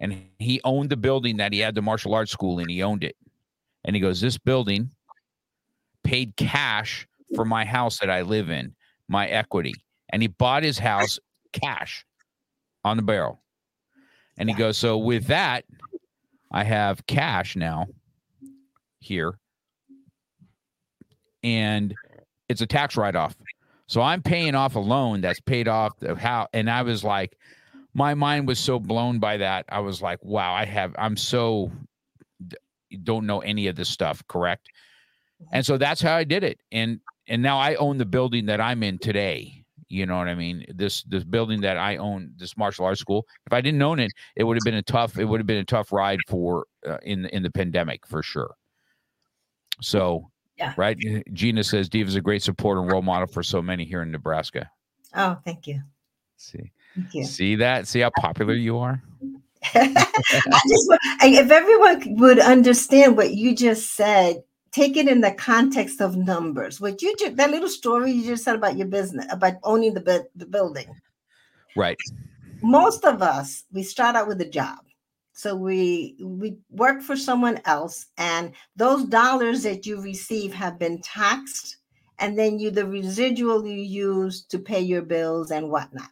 [0.00, 2.68] And he owned the building that he had the martial arts school in.
[2.68, 3.16] He owned it.
[3.84, 4.90] And he goes, This building
[6.04, 8.74] paid cash for my house that I live in,
[9.08, 9.74] my equity.
[10.10, 11.18] And he bought his house
[11.52, 12.06] cash
[12.84, 13.42] on the barrel.
[14.38, 15.64] And he goes, So with that,
[16.50, 17.86] I have cash now
[19.00, 19.38] here
[21.42, 21.94] and
[22.48, 23.36] it's a tax write off.
[23.86, 27.36] So I'm paying off a loan that's paid off the how and I was like
[27.92, 29.64] my mind was so blown by that.
[29.68, 31.72] I was like, wow, I have I'm so
[33.02, 34.68] don't know any of this stuff, correct?
[35.52, 36.60] And so that's how I did it.
[36.72, 39.64] And and now I own the building that I'm in today.
[39.88, 40.64] You know what I mean?
[40.74, 43.26] This this building that I own, this martial arts school.
[43.46, 45.18] If I didn't own it, it would have been a tough.
[45.18, 48.54] It would have been a tough ride for uh, in in the pandemic for sure.
[49.80, 50.74] So yeah.
[50.76, 50.98] Right.
[51.32, 54.10] Gina says Diva is a great support and role model for so many here in
[54.10, 54.70] Nebraska.
[55.16, 55.80] Oh, thank you.
[56.36, 56.70] See.
[56.94, 57.24] Thank you.
[57.24, 57.88] See that?
[57.88, 59.02] See how popular you are?
[59.74, 60.90] I just,
[61.22, 66.78] if everyone would understand what you just said, take it in the context of numbers.
[66.78, 70.26] What you just, that little story you just said about your business, about owning the,
[70.36, 70.94] the building.
[71.74, 71.96] Right.
[72.62, 74.80] Most of us, we start out with a job.
[75.40, 81.00] So we we work for someone else, and those dollars that you receive have been
[81.00, 81.78] taxed,
[82.18, 86.10] and then you the residual you use to pay your bills and whatnot.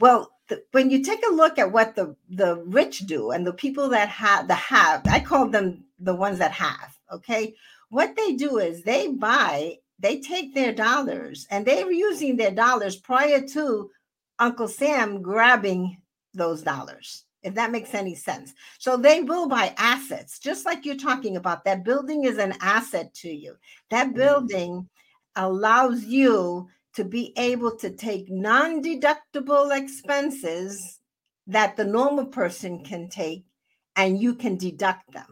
[0.00, 3.52] Well, the, when you take a look at what the the rich do and the
[3.52, 6.98] people that have the have, I call them the ones that have.
[7.12, 7.54] Okay,
[7.90, 12.96] what they do is they buy, they take their dollars, and they're using their dollars
[12.96, 13.88] prior to
[14.40, 16.02] Uncle Sam grabbing
[16.34, 18.54] those dollars if that makes any sense.
[18.78, 21.64] So they will buy assets, just like you're talking about.
[21.64, 23.56] That building is an asset to you.
[23.90, 24.16] That mm-hmm.
[24.16, 24.88] building
[25.36, 31.00] allows you to be able to take non deductible expenses
[31.46, 33.44] that the normal person can take
[33.96, 35.26] and you can deduct them.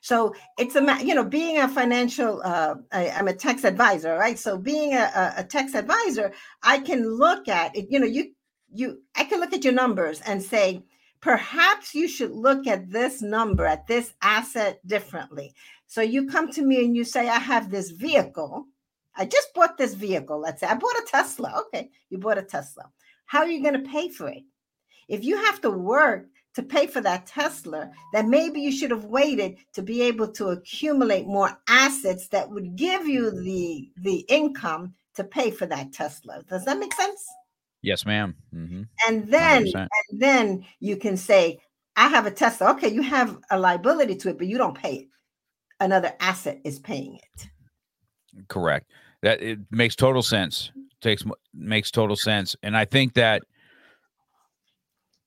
[0.00, 4.38] So it's a you know being a financial uh, I, am a tax advisor, right?
[4.38, 7.86] So being a, a tax advisor, I can look at it.
[7.88, 8.32] You know, you
[8.72, 10.82] you I can look at your numbers and say,
[11.22, 15.54] perhaps you should look at this number, at this asset differently.
[15.86, 18.66] So you come to me and you say, I have this vehicle.
[19.16, 20.38] I just bought this vehicle.
[20.38, 21.62] Let's say I bought a Tesla.
[21.66, 22.90] Okay, you bought a Tesla.
[23.26, 24.42] How are you going to pay for it?
[25.08, 29.04] If you have to work to pay for that Tesla, then maybe you should have
[29.04, 34.94] waited to be able to accumulate more assets that would give you the the income
[35.14, 36.42] to pay for that Tesla.
[36.48, 37.26] Does that make sense?
[37.82, 38.82] Yes, madam mm-hmm.
[39.08, 39.74] And then, 100%.
[39.74, 41.60] and then you can say,
[41.96, 44.94] "I have a Tesla." Okay, you have a liability to it, but you don't pay
[44.94, 45.08] it.
[45.80, 47.48] Another asset is paying it.
[48.48, 48.90] Correct.
[49.22, 50.70] That it makes total sense.
[51.00, 53.42] Takes makes total sense, and I think that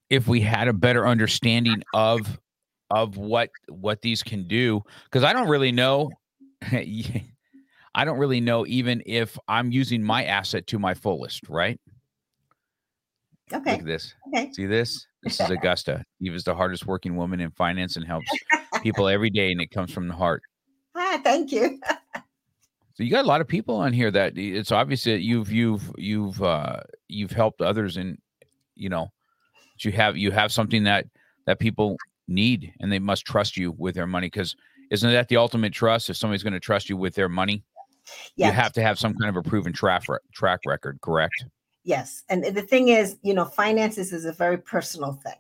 [0.10, 2.40] if we had a better understanding of
[2.92, 6.10] of what what these can do, because I don't really know.
[7.98, 11.80] I don't really know even if I'm using my asset to my fullest, right?
[13.54, 13.72] Okay.
[13.72, 14.14] Look at this.
[14.28, 14.52] Okay.
[14.54, 15.06] See this?
[15.22, 16.04] This is Augusta.
[16.20, 18.28] Eve is the hardest working woman in finance and helps
[18.82, 20.42] people every day, and it comes from the heart.
[20.96, 21.80] Ah, thank you.
[22.16, 25.92] so you got a lot of people on here that it's obvious that you've you've
[25.98, 28.18] you've uh you've helped others and
[28.76, 29.12] you know
[29.80, 31.06] you have you have something that
[31.46, 34.56] that people need and they must trust you with their money because
[34.90, 37.64] isn't that the ultimate trust if somebody's going to trust you with their money
[38.36, 38.48] yes.
[38.48, 40.04] you have to have some kind of a proven track
[40.34, 41.46] track record correct
[41.86, 42.24] Yes.
[42.30, 45.38] And the thing is, you know, finances is a very personal thing.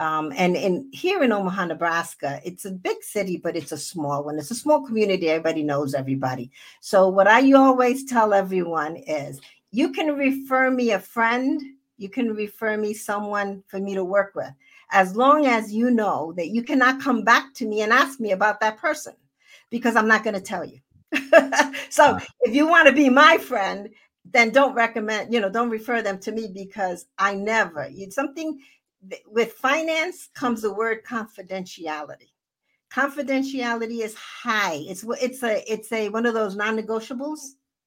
[0.00, 4.24] Um, and in here in Omaha, Nebraska, it's a big city, but it's a small
[4.24, 4.38] one.
[4.38, 5.30] It's a small community.
[5.30, 6.50] Everybody knows everybody.
[6.80, 11.62] So what I always tell everyone is you can refer me a friend,
[11.98, 14.52] you can refer me someone for me to work with,
[14.90, 18.32] as long as you know that you cannot come back to me and ask me
[18.32, 19.14] about that person
[19.70, 20.80] because I'm not going to tell you.
[21.90, 23.88] so if you want to be my friend,
[24.32, 28.58] then don't recommend, you know, don't refer them to me because I never, you something
[29.26, 32.30] with finance comes the word confidentiality.
[32.90, 34.84] Confidentiality is high.
[34.88, 37.40] It's it's a it's a one of those non-negotiables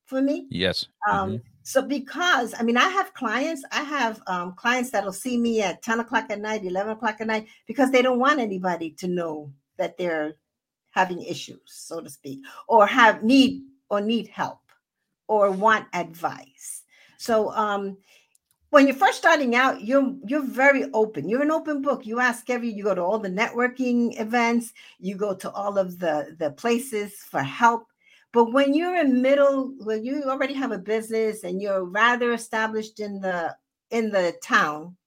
[0.05, 0.47] for me.
[0.49, 0.85] Yes.
[1.09, 1.37] Um, mm-hmm.
[1.63, 3.63] So because I mean, I have clients.
[3.71, 7.27] I have um, clients that'll see me at ten o'clock at night, eleven o'clock at
[7.27, 10.35] night, because they don't want anybody to know that they're
[10.91, 14.59] having issues, so to speak, or have need or need help
[15.29, 16.83] or want advice.
[17.17, 17.97] So um,
[18.71, 21.29] when you're first starting out, you're you're very open.
[21.29, 22.05] You're an open book.
[22.05, 25.99] You ask every, you go to all the networking events, you go to all of
[25.99, 27.85] the the places for help.
[28.31, 32.99] But when you're in middle, when you already have a business and you're rather established
[32.99, 33.55] in the
[33.91, 34.97] in the town,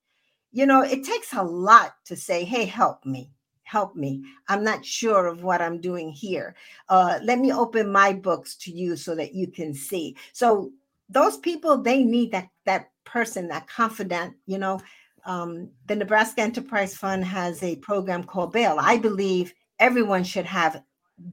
[0.53, 3.33] you know, it takes a lot to say, "Hey, help me."
[3.73, 4.23] Help me.
[4.49, 6.55] I'm not sure of what I'm doing here.
[6.89, 10.15] Uh, let me open my books to you so that you can see.
[10.33, 10.71] So
[11.09, 14.35] those people, they need that that person, that confidant.
[14.47, 14.81] You know,
[15.25, 18.77] um, the Nebraska Enterprise Fund has a program called Bail.
[18.79, 20.83] I believe everyone should have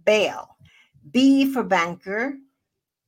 [0.05, 0.55] Bail.
[1.11, 2.37] B for banker,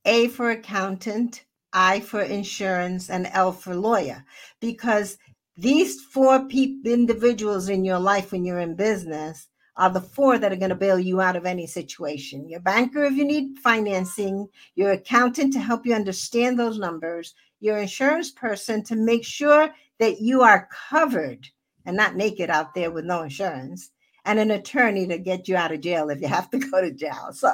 [0.04, 4.24] A for accountant, I for insurance, and L for lawyer,
[4.60, 5.18] because
[5.56, 10.52] these four people, individuals in your life when you're in business are the four that
[10.52, 12.48] are going to bail you out of any situation.
[12.48, 17.78] Your banker, if you need financing, your accountant to help you understand those numbers, your
[17.78, 21.48] insurance person to make sure that you are covered
[21.86, 23.90] and not naked out there with no insurance,
[24.24, 26.92] and an attorney to get you out of jail if you have to go to
[26.92, 27.32] jail.
[27.32, 27.50] So,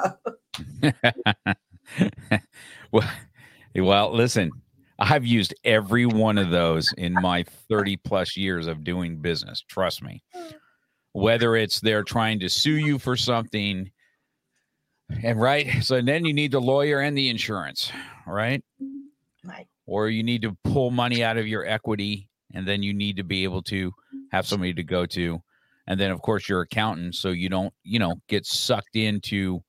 [2.91, 3.09] well,
[3.75, 4.51] well, listen,
[4.99, 9.63] I've used every one of those in my 30 plus years of doing business.
[9.69, 10.21] Trust me.
[11.13, 13.89] Whether it's they're trying to sue you for something,
[15.23, 17.91] and right, so then you need the lawyer and the insurance,
[18.27, 18.63] right?
[19.43, 19.67] Right.
[19.87, 23.23] Or you need to pull money out of your equity, and then you need to
[23.23, 23.91] be able to
[24.31, 25.41] have somebody to go to,
[25.87, 29.61] and then of course your accountant, so you don't, you know, get sucked into.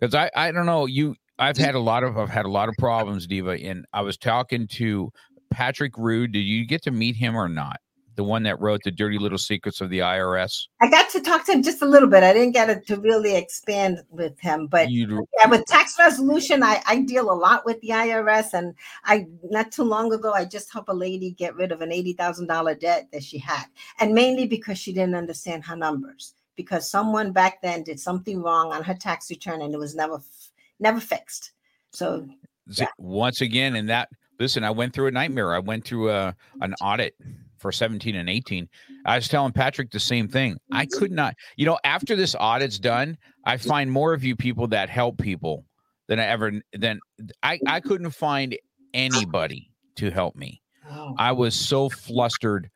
[0.00, 2.68] Because I, I don't know, you I've had a lot of I've had a lot
[2.68, 3.50] of problems, Diva.
[3.50, 5.10] And I was talking to
[5.50, 6.32] Patrick Rude.
[6.32, 7.78] Did you get to meet him or not?
[8.14, 10.68] The one that wrote the dirty little secrets of the IRS.
[10.80, 12.22] I got to talk to him just a little bit.
[12.22, 16.82] I didn't get to really expand with him, but you, yeah, with tax resolution, I,
[16.86, 18.54] I deal a lot with the IRS.
[18.54, 21.92] And I not too long ago, I just helped a lady get rid of an
[21.92, 23.66] eighty thousand dollar debt that she had,
[24.00, 26.32] and mainly because she didn't understand her numbers.
[26.56, 30.20] Because someone back then did something wrong on her tax return, and it was never
[30.80, 31.52] never fixed.
[31.92, 32.26] So
[32.68, 32.86] yeah.
[32.98, 34.08] once again, and that
[34.38, 35.54] listen, I went through a nightmare.
[35.54, 37.14] I went through a an audit
[37.58, 38.68] for 17 and 18.
[39.06, 40.56] I was telling Patrick the same thing.
[40.72, 40.98] I mm-hmm.
[40.98, 43.68] could not, you know, after this audit's done, I mm-hmm.
[43.68, 45.64] find more of you people that help people
[46.08, 47.00] than I ever than
[47.42, 47.88] I I mm-hmm.
[47.88, 48.56] couldn't find
[48.94, 50.62] anybody to help me.
[50.90, 51.14] Oh.
[51.18, 52.70] I was so flustered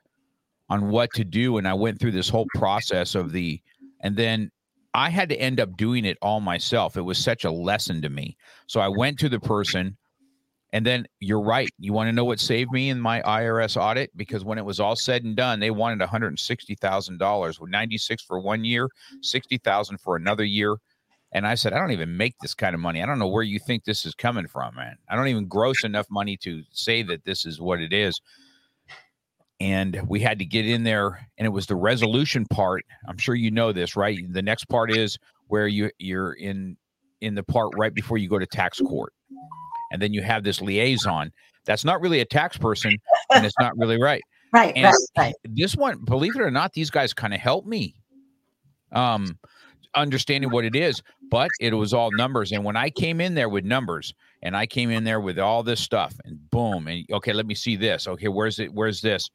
[0.69, 3.61] on what to do and I went through this whole process of the
[4.01, 4.51] and then
[4.95, 6.97] I had to end up doing it all myself.
[6.97, 8.37] It was such a lesson to me.
[8.67, 9.97] So I went to the person,
[10.73, 11.69] and then you're right.
[11.79, 14.11] You want to know what saved me in my IRS audit?
[14.17, 18.65] Because when it was all said and done, they wanted $160,000 with 96 for one
[18.65, 18.89] year,
[19.23, 20.77] 60,000 for another year.
[21.33, 23.01] And I said, I don't even make this kind of money.
[23.01, 24.97] I don't know where you think this is coming from, man.
[25.09, 28.21] I don't even gross enough money to say that this is what it is
[29.61, 32.85] and we had to get in there and it was the resolution part.
[33.07, 34.19] I'm sure you know this right?
[34.33, 35.19] The next part is
[35.49, 36.77] where you you're in
[37.21, 39.13] in the part right before you go to tax court.
[39.93, 41.33] And then you have this liaison.
[41.67, 42.97] That's not really a tax person
[43.35, 44.23] and it's not really right.
[44.53, 45.35] Right and right, right.
[45.45, 47.95] this one believe it or not these guys kind of helped me
[48.91, 49.39] um
[49.95, 52.51] understanding what it is but it was all numbers.
[52.51, 55.63] And when i came in there with numbers and i came in there with all
[55.63, 58.09] this stuff and boom and okay let me see this.
[58.09, 59.31] Okay where's it where's this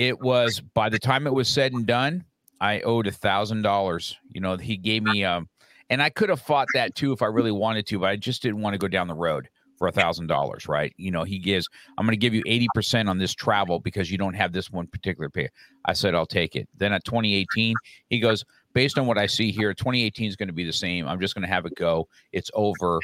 [0.00, 2.24] it was by the time it was said and done,
[2.58, 4.16] I owed a thousand dollars.
[4.30, 5.46] You know, he gave me um,
[5.90, 8.40] and I could have fought that too if I really wanted to, but I just
[8.40, 10.94] didn't want to go down the road for a thousand dollars, right?
[10.96, 14.16] You know, he gives, I'm going to give you 80% on this travel because you
[14.16, 15.50] don't have this one particular pay.
[15.84, 16.66] I said, I'll take it.
[16.78, 17.74] Then at 2018,
[18.08, 18.42] he goes,
[18.72, 21.06] based on what I see here, 2018 is going to be the same.
[21.06, 22.08] I'm just going to have it go.
[22.32, 23.00] It's over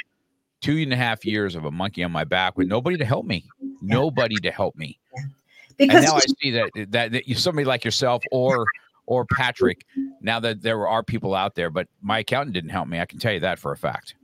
[0.62, 3.26] two and a half years of a monkey on my back with nobody to help
[3.26, 3.44] me.
[3.82, 4.98] Nobody to help me
[5.76, 8.66] because and now I see that that, that you somebody like yourself or
[9.06, 9.84] or Patrick.
[10.20, 13.00] Now that there are people out there, but my accountant didn't help me.
[13.00, 14.14] I can tell you that for a fact.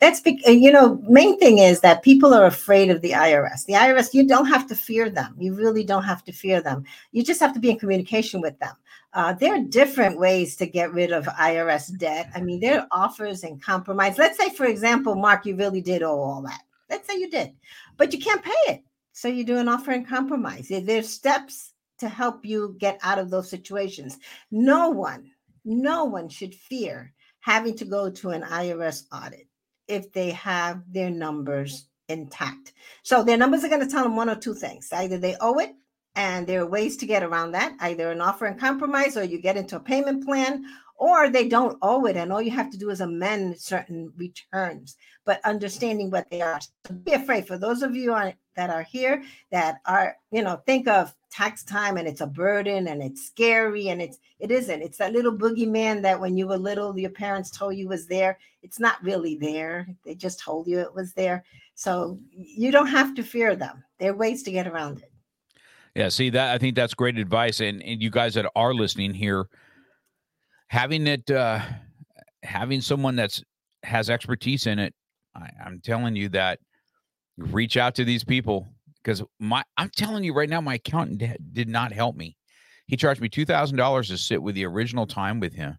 [0.00, 3.64] That's be- you know, main thing is that people are afraid of the IRS.
[3.66, 5.34] The IRS, you don't have to fear them.
[5.38, 6.84] You really don't have to fear them.
[7.12, 8.74] You just have to be in communication with them.
[9.12, 12.30] Uh, there are different ways to get rid of IRS debt.
[12.34, 14.18] I mean, there are offers and compromise.
[14.18, 16.60] Let's say, for example, Mark, you really did owe all that.
[16.88, 17.52] Let's say you did,
[17.96, 18.82] but you can't pay it.
[19.12, 20.68] So you do an offer and compromise.
[20.70, 24.18] There's steps to help you get out of those situations.
[24.50, 25.30] No one,
[25.64, 29.46] no one should fear having to go to an IRS audit
[29.88, 32.72] if they have their numbers intact.
[33.02, 34.88] So their numbers are going to tell them one or two things.
[34.92, 35.72] Either they owe it
[36.14, 39.40] and there are ways to get around that, either an offer and compromise or you
[39.40, 40.64] get into a payment plan
[41.00, 44.96] or they don't owe it and all you have to do is amend certain returns
[45.24, 48.82] but understanding what they are so be afraid for those of you are, that are
[48.82, 53.26] here that are you know think of tax time and it's a burden and it's
[53.26, 54.82] scary and it's it isn't.
[54.82, 58.38] It's that little boogeyman that when you were little your parents told you was there.
[58.62, 59.88] It's not really there.
[60.04, 61.42] They just told you it was there.
[61.74, 63.82] So you don't have to fear them.
[63.98, 65.10] There are ways to get around it.
[65.94, 67.60] Yeah see that i think that's great advice.
[67.60, 69.46] And and you guys that are listening here
[70.68, 71.60] having it uh
[72.42, 73.42] having someone that's
[73.84, 74.94] has expertise in it
[75.34, 76.58] I, i'm telling you that
[77.40, 78.68] reach out to these people
[79.02, 81.22] because my i'm telling you right now my accountant
[81.52, 82.36] did, not help me
[82.86, 85.78] he charged me $2000 to sit with the original time with him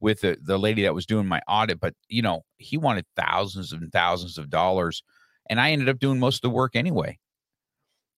[0.00, 3.72] with the, the lady that was doing my audit but you know he wanted thousands
[3.72, 5.02] and thousands of dollars
[5.50, 7.18] and i ended up doing most of the work anyway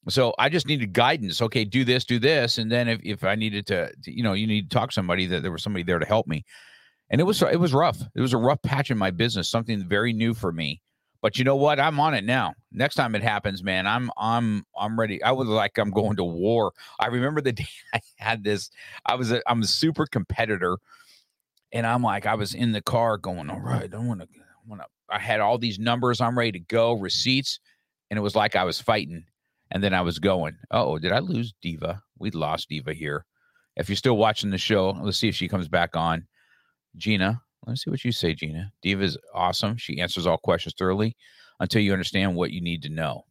[0.08, 1.40] so I just needed guidance.
[1.40, 4.34] Okay, do this, do this, and then if, if I needed to, to, you know,
[4.34, 6.44] you need to talk to somebody that there was somebody there to help me.
[7.10, 8.00] And it was it was rough.
[8.14, 10.80] It was a rough patch in my business, something very new for me.
[11.24, 11.80] But you know what?
[11.80, 12.52] I'm on it now.
[12.70, 15.22] Next time it happens, man, I'm I'm I'm ready.
[15.22, 16.74] I was like I'm going to war.
[17.00, 18.68] I remember the day I had this.
[19.06, 20.76] I was a, I'm a super competitor,
[21.72, 24.68] and I'm like I was in the car going, all right, I want to I
[24.68, 24.86] want to.
[25.08, 26.20] I had all these numbers.
[26.20, 27.58] I'm ready to go, receipts,
[28.10, 29.24] and it was like I was fighting
[29.70, 32.02] and then I was going, oh, did I lose Diva?
[32.18, 33.24] We lost Diva here.
[33.76, 36.26] If you're still watching the show, let's see if she comes back on.
[36.98, 38.72] Gina, let's see what you say, Gina.
[38.82, 39.76] Diva is awesome.
[39.76, 41.16] She answers all questions thoroughly
[41.60, 43.24] until you understand what you need to know.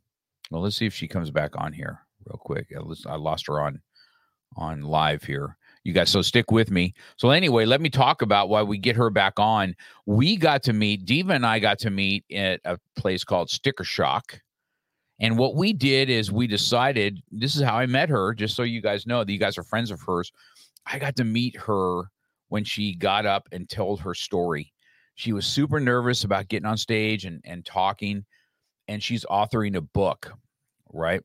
[0.52, 2.68] Well, let's see if she comes back on here real quick.
[3.08, 3.82] I lost her on
[4.56, 5.58] on live here.
[5.84, 6.94] You guys, so stick with me.
[7.18, 9.76] So anyway, let me talk about why we get her back on.
[10.06, 13.84] We got to meet Diva and I got to meet at a place called Sticker
[13.84, 14.40] Shock
[15.20, 18.64] and what we did is we decided this is how I met her, just so
[18.64, 20.32] you guys know that you guys are friends of hers.
[20.86, 22.04] I got to meet her
[22.54, 24.72] when she got up and told her story.
[25.16, 28.26] She was super nervous about getting on stage and, and talking,
[28.88, 30.32] and she's authoring a book,
[30.92, 31.24] right?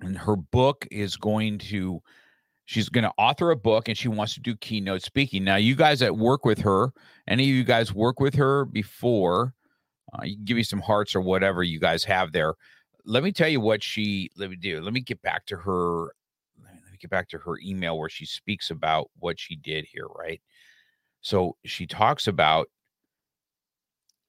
[0.00, 2.02] And her book is going to,
[2.64, 5.44] she's going to author a book and she wants to do keynote speaking.
[5.44, 6.90] Now, you guys that work with her,
[7.28, 9.54] any of you guys work with her before,
[10.12, 12.54] uh, you can give me some hearts or whatever you guys have there.
[13.04, 14.30] Let me tell you what she.
[14.36, 14.80] Let me do.
[14.80, 16.12] Let me get back to her.
[17.00, 20.06] Get back to her email where she speaks about what she did here.
[20.06, 20.40] Right.
[21.20, 22.68] So she talks about.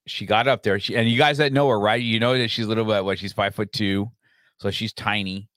[0.07, 2.01] She got up there, she, and you guys that know her, right?
[2.01, 4.09] You know that she's a little bit what she's five foot two,
[4.57, 5.47] so she's tiny.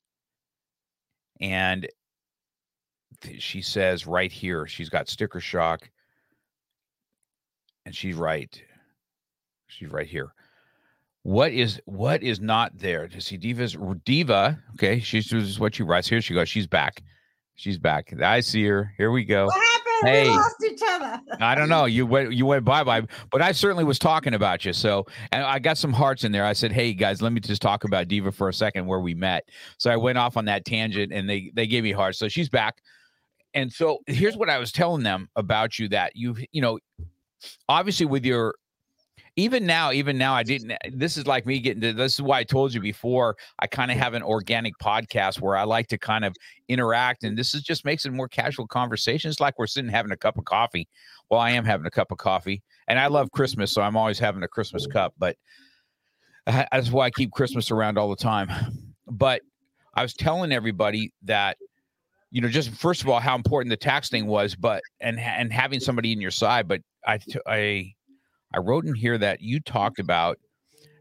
[1.40, 1.88] And
[3.38, 5.88] she says right here, she's got sticker shock,
[7.86, 8.62] and she's right
[9.72, 10.34] She's right here.
[11.24, 13.06] What is what is not there?
[13.06, 14.58] To see Diva's Diva.
[14.74, 16.08] Okay, she's is what she writes.
[16.08, 16.48] Here she goes.
[16.48, 17.02] She's back.
[17.54, 18.12] She's back.
[18.20, 18.92] I see her.
[18.96, 19.46] Here we go.
[19.46, 19.82] What happened?
[20.02, 21.20] Hey, we lost each other.
[21.40, 21.84] I don't know.
[21.84, 24.72] You went you went bye bye, but I certainly was talking about you.
[24.72, 26.44] So and I got some hearts in there.
[26.44, 29.14] I said, "Hey guys, let me just talk about Diva for a second, where we
[29.14, 29.44] met."
[29.78, 32.18] So I went off on that tangent, and they they gave me hearts.
[32.18, 32.82] So she's back.
[33.54, 36.80] And so here's what I was telling them about you that you you know
[37.68, 38.54] obviously with your
[39.36, 40.72] even now, even now, I didn't.
[40.72, 43.36] Eh, this is like me getting to this is why I told you before.
[43.58, 46.36] I kind of have an organic podcast where I like to kind of
[46.68, 49.30] interact, and this is just makes it more casual conversation.
[49.30, 50.86] It's like we're sitting having a cup of coffee.
[51.30, 54.18] Well, I am having a cup of coffee, and I love Christmas, so I'm always
[54.18, 55.14] having a Christmas cup.
[55.18, 55.36] But
[56.46, 58.50] that's why I keep Christmas around all the time.
[59.06, 59.40] But
[59.94, 61.56] I was telling everybody that
[62.30, 65.52] you know just first of all how important the tax thing was but and and
[65.52, 67.92] having somebody in your side but i i
[68.54, 70.06] I wrote in here that you talked mm-hmm.
[70.06, 70.38] about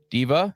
[0.09, 0.53] Diva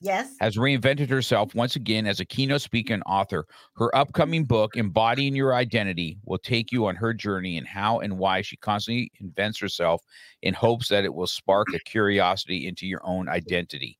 [0.00, 0.34] yes.
[0.40, 3.46] has reinvented herself once again as a keynote speaker and author.
[3.76, 4.48] Her upcoming mm-hmm.
[4.48, 8.56] book embodying your identity will take you on her journey and how and why she
[8.56, 10.02] constantly invents herself
[10.42, 13.98] in hopes that it will spark a curiosity into your own identity.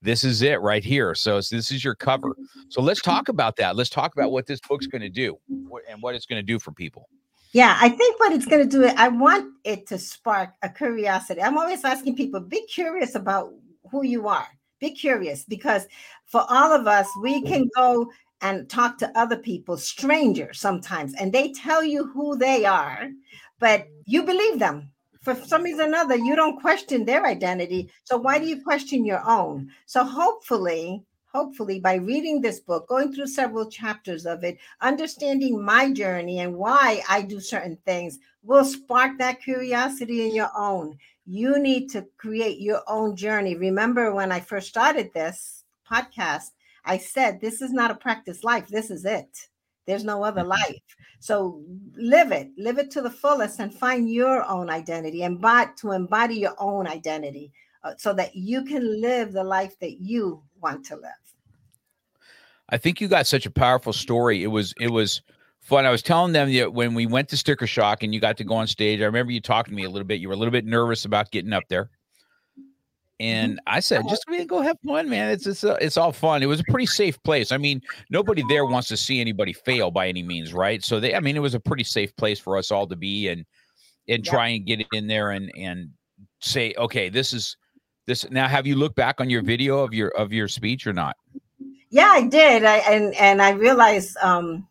[0.00, 1.14] This is it right here.
[1.14, 2.30] So this is your cover.
[2.30, 2.60] Mm-hmm.
[2.70, 3.76] So let's talk about that.
[3.76, 6.58] Let's talk about what this book's going to do and what it's going to do
[6.58, 7.08] for people
[7.52, 11.42] Yeah, I think what it's going to do, I want it to spark a curiosity.
[11.42, 13.52] I'm always asking people, be curious about
[13.90, 14.48] who you are.
[14.80, 15.86] Be curious because
[16.24, 21.30] for all of us, we can go and talk to other people, strangers sometimes, and
[21.32, 23.10] they tell you who they are,
[23.60, 24.90] but you believe them.
[25.20, 27.90] For some reason or another, you don't question their identity.
[28.02, 29.70] So why do you question your own?
[29.86, 35.90] So hopefully, hopefully by reading this book, going through several chapters of it, understanding my
[35.90, 40.98] journey and why I do certain things will spark that curiosity in your own.
[41.26, 43.56] You need to create your own journey.
[43.56, 46.50] Remember when I first started this podcast,
[46.84, 48.68] I said, this is not a practice life.
[48.68, 49.48] This is it.
[49.86, 50.50] There's no other mm-hmm.
[50.50, 50.96] life.
[51.20, 51.62] So
[51.94, 55.40] live it, live it to the fullest and find your own identity and
[55.76, 57.52] to embody your own identity
[57.84, 61.21] uh, so that you can live the life that you want to live.
[62.72, 64.42] I think you got such a powerful story.
[64.42, 65.20] It was it was
[65.60, 65.84] fun.
[65.84, 68.44] I was telling them that when we went to Sticker Shock and you got to
[68.44, 70.20] go on stage, I remember you talking to me a little bit.
[70.20, 71.90] You were a little bit nervous about getting up there.
[73.20, 75.30] And I said, just go have fun, man.
[75.30, 76.42] It's it's uh, it's all fun.
[76.42, 77.52] It was a pretty safe place.
[77.52, 80.82] I mean, nobody there wants to see anybody fail by any means, right?
[80.82, 83.28] So they, I mean, it was a pretty safe place for us all to be
[83.28, 83.44] and
[84.08, 84.32] and yeah.
[84.32, 85.90] try and get in there and and
[86.40, 87.56] say, okay, this is
[88.06, 88.28] this.
[88.30, 91.14] Now, have you looked back on your video of your of your speech or not?
[91.92, 92.64] Yeah, I did.
[92.64, 94.66] I and and I realized um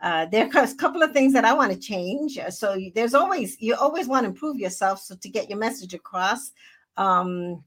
[0.00, 2.36] uh, there's a couple of things that I want to change.
[2.36, 5.00] Uh, so there's always you always want to improve yourself.
[5.00, 6.50] So to get your message across,
[6.96, 7.62] um,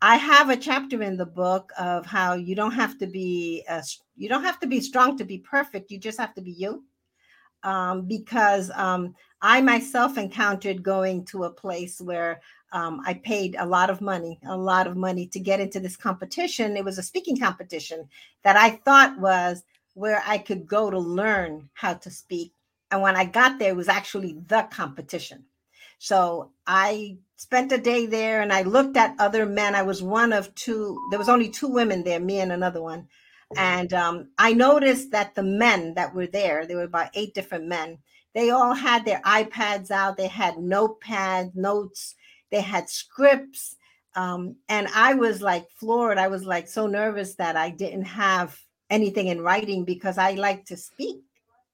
[0.00, 3.84] I have a chapter in the book of how you don't have to be a,
[4.16, 5.90] you don't have to be strong to be perfect.
[5.90, 6.84] You just have to be you.
[7.64, 12.40] Um, because um, I myself encountered going to a place where
[12.72, 15.96] um, I paid a lot of money, a lot of money to get into this
[15.96, 16.76] competition.
[16.76, 18.08] It was a speaking competition
[18.42, 19.62] that I thought was
[19.94, 22.52] where I could go to learn how to speak.
[22.90, 25.44] And when I got there, it was actually the competition.
[25.98, 29.74] So I spent a day there and I looked at other men.
[29.74, 33.08] I was one of two, there was only two women there, me and another one.
[33.56, 37.66] And um, I noticed that the men that were there, there were about eight different
[37.66, 37.98] men,
[38.34, 42.15] they all had their iPads out, they had notepad notes,
[42.50, 43.76] they had scripts.
[44.14, 46.18] Um, and I was like floored.
[46.18, 50.64] I was like so nervous that I didn't have anything in writing because I like
[50.66, 51.22] to speak.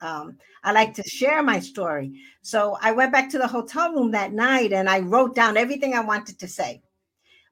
[0.01, 2.21] Um, I like to share my story.
[2.43, 5.95] So I went back to the hotel room that night and I wrote down everything
[5.95, 6.83] I wanted to say.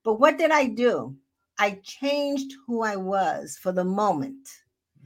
[0.02, 1.16] But what did I do?
[1.58, 4.48] I changed who I was for the moment.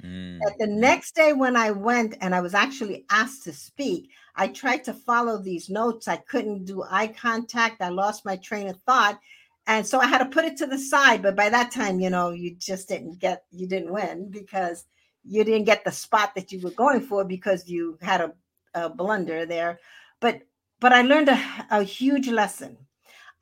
[0.03, 0.39] Mm.
[0.47, 4.49] At the next day, when I went and I was actually asked to speak, I
[4.49, 6.09] tried to follow these notes.
[6.09, 7.81] I couldn't do eye contact.
[7.81, 9.21] I lost my train of thought.
[9.67, 11.23] And so I had to put it to the side.
[11.23, 14.85] But by that time, you know, you just didn't get, you didn't win because
[15.25, 18.33] you didn't get the spot that you were going for because you had a,
[18.75, 19.79] a blunder there.
[20.21, 20.43] But
[20.81, 22.77] but I learned a, a huge lesson.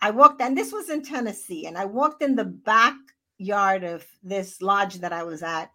[0.01, 4.61] I walked, and this was in Tennessee, and I walked in the backyard of this
[4.63, 5.71] lodge that I was at,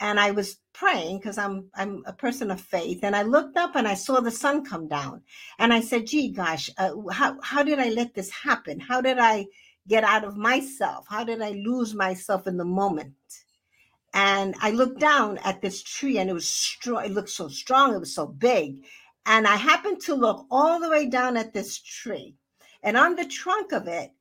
[0.00, 3.76] and I was praying because I'm I'm a person of faith, and I looked up
[3.76, 5.22] and I saw the sun come down,
[5.58, 8.80] and I said, "Gee, gosh, uh, how how did I let this happen?
[8.80, 9.46] How did I
[9.86, 11.06] get out of myself?
[11.08, 13.14] How did I lose myself in the moment?"
[14.12, 17.04] And I looked down at this tree, and it was strong.
[17.04, 17.94] It looked so strong.
[17.94, 18.84] It was so big,
[19.26, 22.36] and I happened to look all the way down at this tree,
[22.82, 24.12] and on the trunk of it,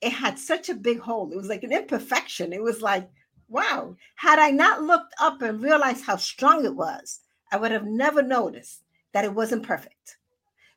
[0.00, 1.30] it had such a big hole.
[1.32, 2.52] It was like an imperfection.
[2.52, 3.08] It was like
[3.50, 7.20] wow, had I not looked up and realized how strong it was,
[7.52, 10.16] I would have never noticed that it wasn't perfect.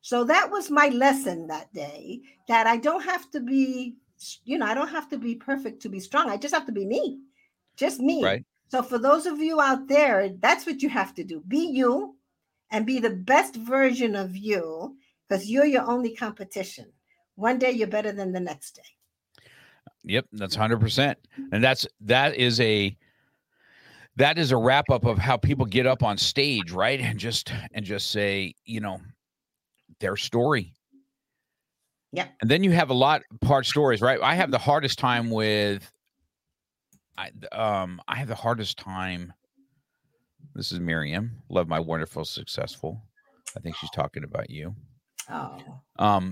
[0.02, 3.96] So that was my lesson that day that I don't have to be,
[4.44, 6.30] you know, I don't have to be perfect to be strong.
[6.30, 7.20] I just have to be me,
[7.78, 8.24] just me.
[8.24, 8.46] Right.
[8.68, 12.16] So for those of you out there, that's what you have to do be you
[12.72, 14.98] and be the best version of you
[15.30, 16.92] because you're your only competition.
[17.36, 18.82] One day you're better than the next day.
[20.06, 21.18] Yep, that's hundred percent,
[21.52, 22.96] and that's that is a
[24.16, 27.00] that is a wrap up of how people get up on stage, right?
[27.00, 29.00] And just and just say, you know,
[30.00, 30.74] their story.
[32.12, 32.28] Yeah.
[32.42, 34.20] And then you have a lot part stories, right?
[34.22, 35.92] I have the hardest time with
[37.18, 39.34] I um I have the hardest time.
[40.54, 41.42] This is Miriam.
[41.50, 43.02] Love my wonderful successful.
[43.58, 44.76] I think she's talking about you.
[45.30, 45.58] Oh.
[45.98, 46.32] Um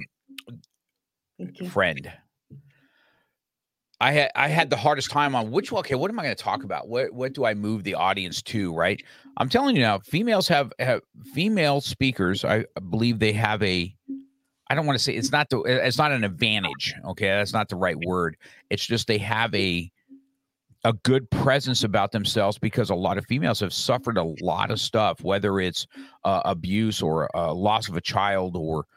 [1.70, 2.12] friend.
[4.02, 6.44] I had I had the hardest time on which okay, what am I going to
[6.44, 6.90] talk about?
[6.90, 8.74] What what do I move the audience to?
[8.74, 9.02] Right.
[9.38, 11.02] I'm telling you now, females have have
[11.34, 12.44] female speakers.
[12.44, 13.96] I believe they have a.
[14.70, 16.96] I don't want to say it's not the it's not an advantage.
[17.06, 18.38] Okay, that's not the right word.
[18.72, 19.92] It's just they have a
[20.84, 24.80] a good presence about themselves because a lot of females have suffered a lot of
[24.80, 25.86] stuff, whether it's
[26.24, 28.88] uh, abuse or uh, loss of a child or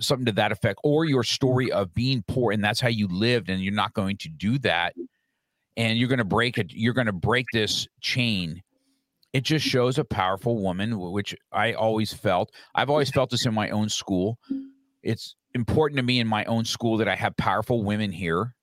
[0.00, 1.34] something to that effect, or your mm-hmm.
[1.34, 4.58] story of being poor and that's how you lived, and you're not going to do
[4.60, 4.94] that,
[5.76, 6.72] and you're going to break it.
[6.72, 8.62] You're going to break this chain.
[9.32, 12.52] It just shows a powerful woman, which I always felt.
[12.74, 14.38] I've always felt this in my own school.
[15.02, 18.54] It's important to me in my own school that I have powerful women here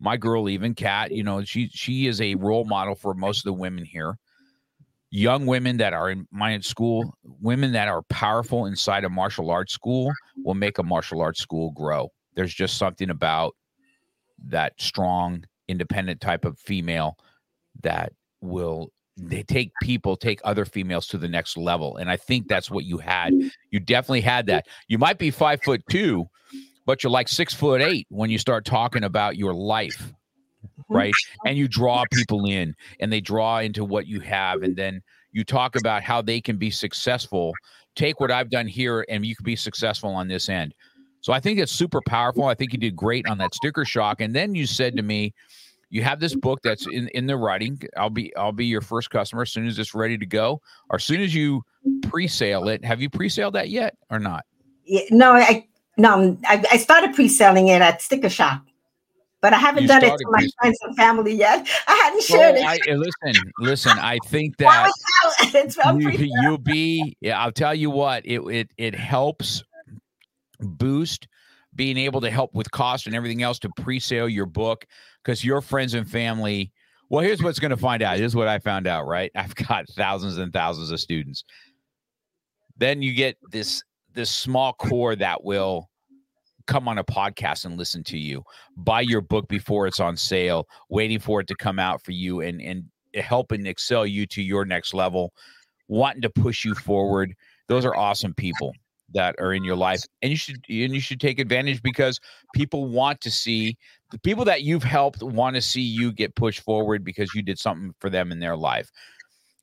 [0.00, 3.44] my girl even kat you know she she is a role model for most of
[3.44, 4.18] the women here
[5.10, 9.72] young women that are in my school women that are powerful inside a martial arts
[9.72, 10.12] school
[10.44, 12.10] will make a martial arts school grow.
[12.34, 13.54] There's just something about
[14.46, 17.16] that strong independent type of female
[17.82, 22.46] that will they take people take other females to the next level and i think
[22.46, 23.32] that's what you had.
[23.70, 24.66] You definitely had that.
[24.86, 26.28] You might be five foot two
[26.88, 30.14] but you're like six foot eight when you start talking about your life.
[30.78, 30.94] Mm-hmm.
[30.94, 31.14] right?
[31.46, 34.64] And you draw people in and they draw into what you have mm-hmm.
[34.64, 35.02] and then
[35.32, 37.52] you talk about how they can be successful.
[37.94, 40.74] Take what i've done here and you can be successful on this end.
[41.20, 42.44] So i think it's super powerful.
[42.44, 45.34] I think you did great on that sticker shock and then you said to me
[45.90, 47.80] you have this book that's in in the writing.
[47.96, 50.60] I'll be i'll be your first customer as soon as it's ready to go
[50.90, 51.62] or as soon as you
[52.02, 52.84] pre-sale it.
[52.84, 54.44] Have you pre-saled that yet or not?
[54.84, 55.66] Yeah, no i
[55.98, 58.62] no, I, I started pre-selling it at Sticker Shock,
[59.40, 61.68] but I haven't you done it to my friends and family yet.
[61.86, 62.88] I hadn't shared well, it.
[62.88, 63.98] I, eh, listen, listen.
[63.98, 64.92] I think that
[65.98, 67.16] you, you'll be.
[67.20, 68.26] Yeah, I'll tell you what.
[68.26, 69.62] It it it helps
[70.60, 71.28] boost
[71.74, 74.84] being able to help with cost and everything else to pre-sale your book
[75.22, 76.72] because your friends and family.
[77.10, 78.18] Well, here's what's going to find out.
[78.18, 79.06] Here's what I found out.
[79.06, 81.44] Right, I've got thousands and thousands of students.
[82.76, 83.82] Then you get this
[84.14, 85.88] this small core that will
[86.68, 88.44] come on a podcast and listen to you.
[88.76, 92.40] Buy your book before it's on sale waiting for it to come out for you
[92.42, 95.32] and and helping excel you to your next level
[95.88, 97.34] wanting to push you forward.
[97.66, 98.74] Those are awesome people
[99.14, 102.20] that are in your life and you should and you should take advantage because
[102.54, 103.76] people want to see
[104.10, 107.58] the people that you've helped want to see you get pushed forward because you did
[107.58, 108.90] something for them in their life.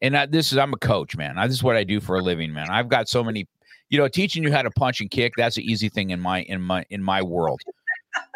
[0.02, 1.38] And I, this is i'm a coach man.
[1.38, 2.70] I, this is what i do for a living man.
[2.70, 3.48] I've got so many
[3.90, 6.42] you know, teaching you how to punch and kick, that's an easy thing in my
[6.44, 7.62] in my in my world.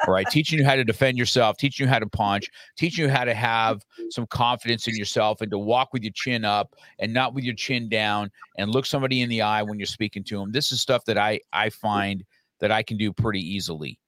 [0.08, 0.28] All right.
[0.30, 3.34] teaching you how to defend yourself, teaching you how to punch, teaching you how to
[3.34, 7.44] have some confidence in yourself and to walk with your chin up and not with
[7.44, 10.52] your chin down and look somebody in the eye when you're speaking to them.
[10.52, 12.24] This is stuff that I I find
[12.60, 14.00] that I can do pretty easily.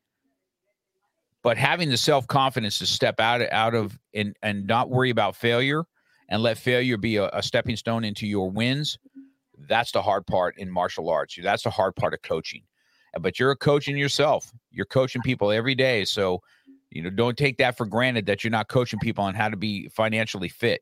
[1.43, 5.83] But having the self-confidence to step out out of and and not worry about failure
[6.29, 8.97] and let failure be a, a stepping stone into your wins
[9.67, 11.37] that's the hard part in martial arts.
[11.41, 12.63] That's the hard part of coaching.
[13.15, 14.51] Uh, but you're a coaching yourself.
[14.71, 16.05] You're coaching people every day.
[16.05, 16.41] So,
[16.89, 19.57] you know, don't take that for granted that you're not coaching people on how to
[19.57, 20.81] be financially fit.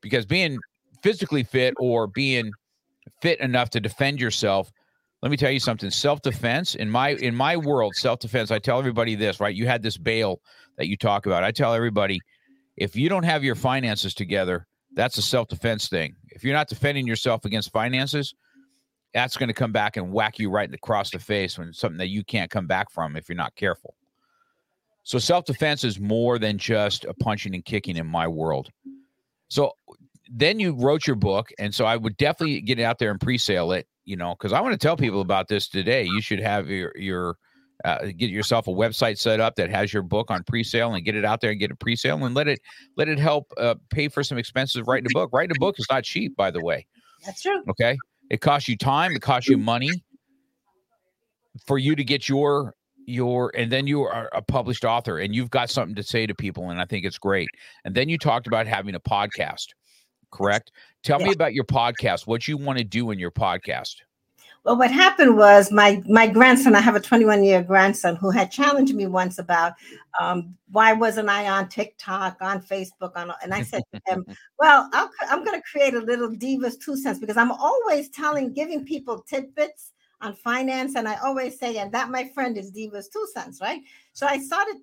[0.00, 0.58] Because being
[1.02, 2.50] physically fit or being
[3.20, 4.70] fit enough to defend yourself,
[5.22, 5.90] let me tell you something.
[5.90, 9.54] Self-defense in my in my world, self-defense, I tell everybody this, right?
[9.54, 10.40] You had this bail
[10.76, 11.44] that you talk about.
[11.44, 12.18] I tell everybody
[12.76, 17.06] if you don't have your finances together, that's a self-defense thing if you're not defending
[17.06, 18.34] yourself against finances,
[19.14, 22.08] that's going to come back and whack you right across the face when something that
[22.08, 23.94] you can't come back from if you're not careful.
[25.04, 28.70] So self defense is more than just a punching and kicking in my world.
[29.48, 29.72] So
[30.30, 33.20] then you wrote your book, and so I would definitely get it out there and
[33.20, 33.86] pre-sale it.
[34.04, 36.04] You know, because I want to tell people about this today.
[36.04, 37.36] You should have your your
[37.84, 41.16] uh, get yourself a website set up that has your book on pre-sale and get
[41.16, 42.60] it out there and get a pre-sale and let it
[42.96, 45.30] let it help uh, pay for some expenses of writing a book.
[45.32, 46.86] Writing a book is not cheap, by the way.
[47.24, 47.62] That's true.
[47.68, 47.96] Okay,
[48.30, 49.90] it costs you time, it costs you money
[51.66, 52.74] for you to get your
[53.06, 56.34] your and then you are a published author and you've got something to say to
[56.34, 57.48] people and I think it's great.
[57.84, 59.68] And then you talked about having a podcast,
[60.30, 60.70] correct?
[61.02, 61.28] Tell yeah.
[61.28, 62.26] me about your podcast.
[62.26, 63.96] What you want to do in your podcast.
[64.64, 66.76] Well, what happened was my my grandson.
[66.76, 69.72] I have a 21 year grandson who had challenged me once about
[70.20, 74.24] um, why wasn't I on TikTok, on Facebook, on and I said to him,
[74.60, 78.52] "Well, i am going to create a little divas two cents because I'm always telling,
[78.52, 79.90] giving people tidbits
[80.20, 83.80] on finance, and I always say, and that my friend is divas two cents, right?
[84.12, 84.76] So I started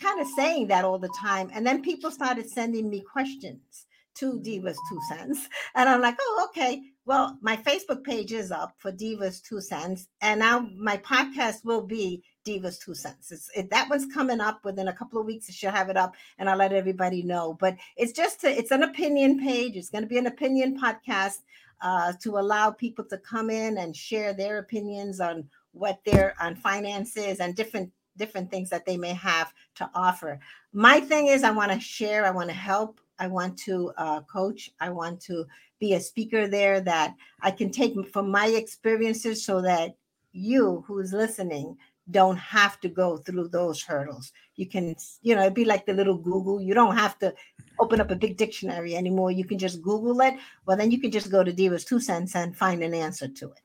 [0.00, 4.40] kind of saying that all the time, and then people started sending me questions to
[4.40, 5.48] Divas Two Cents.
[5.74, 6.82] And I'm like, oh, okay.
[7.06, 10.08] Well, my Facebook page is up for Divas Two Cents.
[10.22, 13.30] And now my podcast will be Divas Two Cents.
[13.30, 15.46] It's, it, that one's coming up within a couple of weeks.
[15.48, 17.56] I should have it up and I'll let everybody know.
[17.60, 19.76] But it's just, to, it's an opinion page.
[19.76, 21.38] It's going to be an opinion podcast
[21.80, 26.56] uh, to allow people to come in and share their opinions on what their on
[26.56, 30.40] finances and different different things that they may have to offer.
[30.72, 34.20] My thing is, I want to share, I want to help, I want to uh,
[34.22, 35.46] coach, I want to
[35.78, 39.96] be a speaker there that I can take from my experiences so that
[40.32, 41.76] you who's listening
[42.10, 44.32] don't have to go through those hurdles.
[44.54, 46.60] You can, you know, it'd be like the little Google.
[46.60, 47.34] You don't have to
[47.80, 49.32] open up a big dictionary anymore.
[49.32, 50.34] You can just Google it.
[50.66, 53.50] Well, then you can just go to Diva's Two Cents and find an answer to
[53.50, 53.60] it.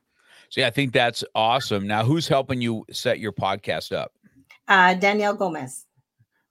[0.50, 1.86] See, I think that's awesome.
[1.86, 4.12] Now, who's helping you set your podcast up?
[4.68, 5.86] Uh, Daniel Gomez.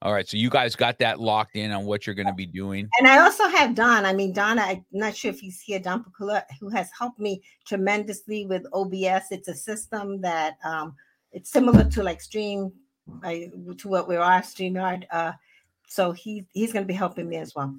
[0.04, 0.28] All right.
[0.28, 2.90] So you guys got that locked in on what you're going to be doing.
[2.98, 4.04] And I also have Don.
[4.04, 7.44] I mean, Don, I'm not sure if he's here, Don Pacula, who has helped me
[7.66, 9.28] tremendously with OBS.
[9.30, 10.96] It's a system that um,
[11.32, 12.72] it's similar to like Stream,
[13.22, 15.06] I, to what we are, StreamYard.
[15.12, 15.34] Uh,
[15.88, 17.76] so he he's going to be helping me as well.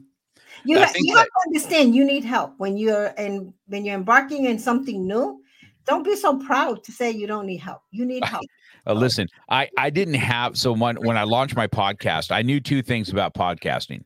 [0.65, 3.97] You, ha- you that- have to understand you need help when you're in when you're
[3.97, 5.42] embarking in something new.
[5.87, 7.83] Don't be so proud to say you don't need help.
[7.91, 8.45] You need help.
[8.85, 12.59] Uh, listen, I I didn't have so when when I launched my podcast, I knew
[12.59, 14.03] two things about podcasting.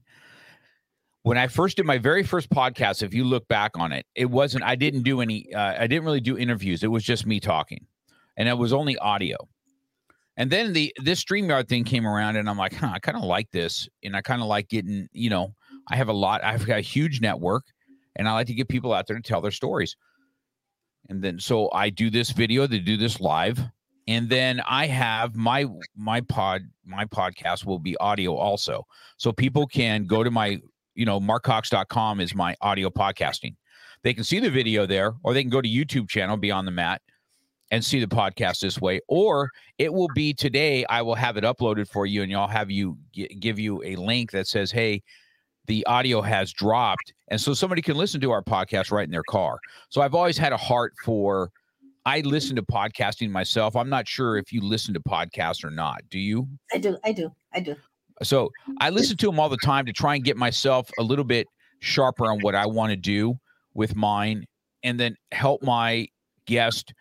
[1.22, 4.26] When I first did my very first podcast, if you look back on it, it
[4.26, 4.64] wasn't.
[4.64, 5.50] I didn't do any.
[5.54, 6.82] Uh, I didn't really do interviews.
[6.82, 7.86] It was just me talking,
[8.36, 9.38] and it was only audio.
[10.36, 13.24] And then the this Streamyard thing came around, and I'm like, huh, I kind of
[13.24, 15.08] like this, and I kind of like getting.
[15.12, 15.54] You know,
[15.88, 16.44] I have a lot.
[16.44, 17.64] I've got a huge network,
[18.16, 19.96] and I like to get people out there to tell their stories.
[21.08, 23.60] And then so I do this video, they do this live
[24.08, 28.86] and then i have my my pod my podcast will be audio also.
[29.16, 30.60] So people can go to my
[30.94, 33.56] you know markcox.com is my audio podcasting.
[34.02, 36.72] They can see the video there or they can go to youtube channel beyond the
[36.72, 37.02] mat
[37.72, 39.00] and see the podcast this way.
[39.08, 42.70] Or it will be today i will have it uploaded for you and i'll have
[42.70, 45.02] you give you a link that says hey
[45.66, 49.24] the audio has dropped and so somebody can listen to our podcast right in their
[49.28, 49.58] car
[49.88, 51.50] so i've always had a heart for
[52.06, 53.74] I listen to podcasting myself.
[53.74, 56.02] I'm not sure if you listen to podcasts or not.
[56.08, 56.46] Do you?
[56.72, 56.96] I do.
[57.02, 57.32] I do.
[57.52, 57.74] I do.
[58.22, 61.24] So I listen to them all the time to try and get myself a little
[61.24, 61.48] bit
[61.80, 63.34] sharper on what I want to do
[63.74, 64.46] with mine
[64.82, 66.06] and then help my
[66.46, 66.94] guest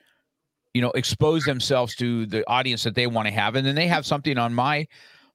[0.74, 3.88] you know expose themselves to the audience that they want to have and then they
[3.88, 4.86] have something on my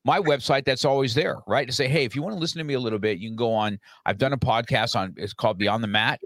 [0.05, 2.65] my website that's always there right to say hey if you want to listen to
[2.65, 5.59] me a little bit you can go on i've done a podcast on it's called
[5.59, 6.21] beyond the mat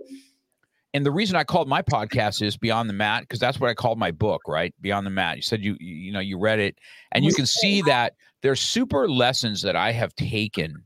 [0.95, 3.75] and the reason I called my podcast is Beyond the Mat because that's what I
[3.75, 4.73] called my book, right?
[4.81, 5.35] Beyond the Mat.
[5.35, 6.79] You said you you know you read it,
[7.11, 10.85] and you can see that there's super lessons that I have taken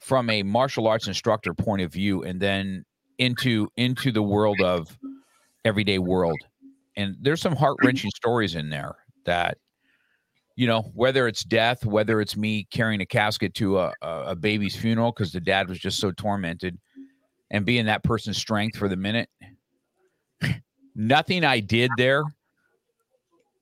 [0.00, 2.84] from a martial arts instructor point of view, and then
[3.18, 4.98] into into the world of
[5.64, 6.40] everyday world.
[6.96, 9.56] And there's some heart wrenching stories in there that
[10.56, 14.76] you know whether it's death, whether it's me carrying a casket to a, a baby's
[14.76, 16.78] funeral because the dad was just so tormented
[17.50, 19.28] and being that person's strength for the minute.
[20.94, 22.22] Nothing I did there.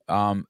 [0.09, 0.47] Um,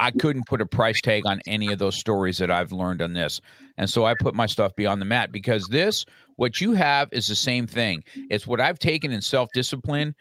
[0.00, 3.12] I couldn't put a price tag on any of those stories that I've learned on
[3.12, 3.40] this.
[3.78, 6.04] And so I put my stuff beyond the mat because this,
[6.36, 8.02] what you have is the same thing.
[8.30, 10.14] It's what I've taken in self discipline.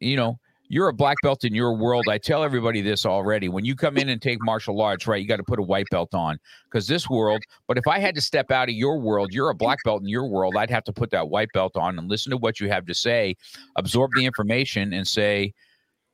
[0.00, 0.38] You know,
[0.68, 2.04] you're a black belt in your world.
[2.08, 3.48] I tell everybody this already.
[3.48, 5.86] When you come in and take martial arts, right, you got to put a white
[5.90, 7.42] belt on because this world.
[7.66, 10.08] But if I had to step out of your world, you're a black belt in
[10.08, 12.68] your world, I'd have to put that white belt on and listen to what you
[12.68, 13.36] have to say,
[13.76, 15.52] absorb the information, and say,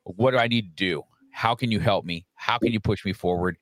[0.05, 1.03] what do I need to do?
[1.33, 2.27] How can you help me?
[2.35, 3.57] How can you push me forward?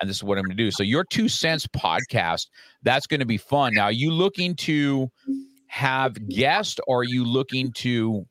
[0.00, 0.70] And this is what I'm going to do.
[0.72, 2.48] So, your two cents podcast,
[2.82, 3.74] that's going to be fun.
[3.74, 5.08] Now, are you looking to
[5.68, 8.26] have guests or are you looking to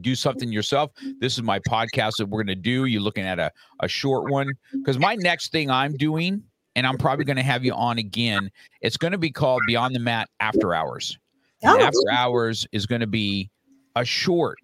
[0.00, 0.90] do something yourself.
[1.20, 2.84] This is my podcast that we're going to do.
[2.84, 6.42] You're looking at a, a short one because my next thing I'm doing,
[6.76, 9.94] and I'm probably going to have you on again, it's going to be called Beyond
[9.94, 11.18] the Mat After Hours.
[11.64, 11.80] Oh.
[11.80, 13.50] After Hours is going to be
[13.96, 14.58] a short.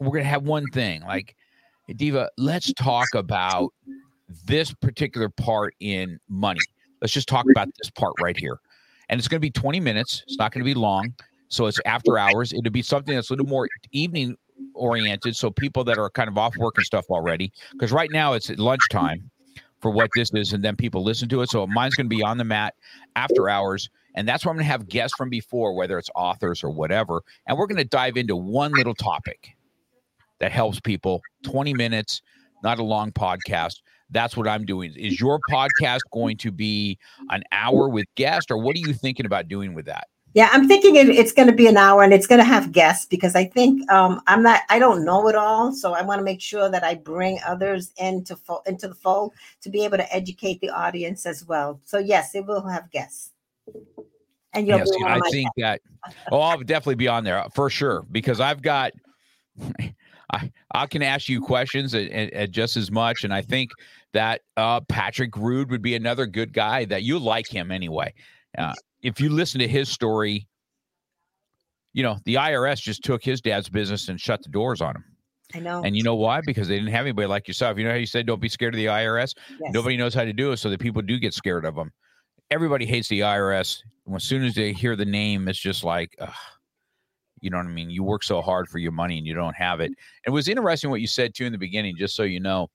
[0.00, 1.36] We're going to have one thing like,
[1.96, 3.72] Diva, let's talk about
[4.44, 6.60] this particular part in money.
[7.00, 8.58] Let's just talk about this part right here.
[9.08, 10.22] And it's going to be 20 minutes.
[10.26, 11.14] It's not going to be long.
[11.48, 12.52] So it's after hours.
[12.52, 14.36] It'll be something that's a little more evening
[14.74, 15.36] oriented.
[15.36, 18.50] So people that are kind of off work and stuff already, because right now it's
[18.50, 19.30] lunchtime
[19.80, 21.50] for what this is, and then people listen to it.
[21.50, 22.74] So mine's going to be on the mat
[23.16, 23.88] after hours.
[24.14, 27.22] And that's where I'm going to have guests from before, whether it's authors or whatever.
[27.46, 29.50] And we're going to dive into one little topic
[30.40, 32.20] that helps people 20 minutes,
[32.62, 33.76] not a long podcast.
[34.10, 34.92] That's what I'm doing.
[34.96, 36.98] Is your podcast going to be
[37.28, 40.08] an hour with guests, or what are you thinking about doing with that?
[40.34, 42.70] Yeah, I'm thinking it, it's going to be an hour and it's going to have
[42.70, 45.72] guests because I think um, I'm not, I don't know it all.
[45.72, 49.32] So I want to make sure that I bring others into, fo- into the fold
[49.62, 51.80] to be able to educate the audience as well.
[51.84, 53.32] So, yes, it will have guests.
[54.52, 55.84] And you'll yes, I think guests.
[56.04, 58.92] that, oh, I'll definitely be on there for sure because I've got,
[60.32, 63.72] I I can ask you questions at, at, at just as much, and I think
[64.12, 68.14] that uh, Patrick Rude would be another good guy that you like him anyway.
[68.56, 70.46] Uh, if you listen to his story,
[71.92, 75.04] you know the IRS just took his dad's business and shut the doors on him.
[75.54, 75.82] I know.
[75.82, 76.40] And you know why?
[76.46, 77.76] Because they didn't have anybody like yourself.
[77.76, 79.34] You know how you said don't be scared of the IRS.
[79.60, 79.72] Yes.
[79.72, 81.90] Nobody knows how to do it, so the people do get scared of them.
[82.50, 83.78] Everybody hates the IRS.
[84.14, 86.32] As soon as they hear the name, it's just like, ugh,
[87.40, 87.90] you know what I mean?
[87.90, 89.92] You work so hard for your money and you don't have it.
[90.26, 92.68] It was interesting what you said too in the beginning, just so you know.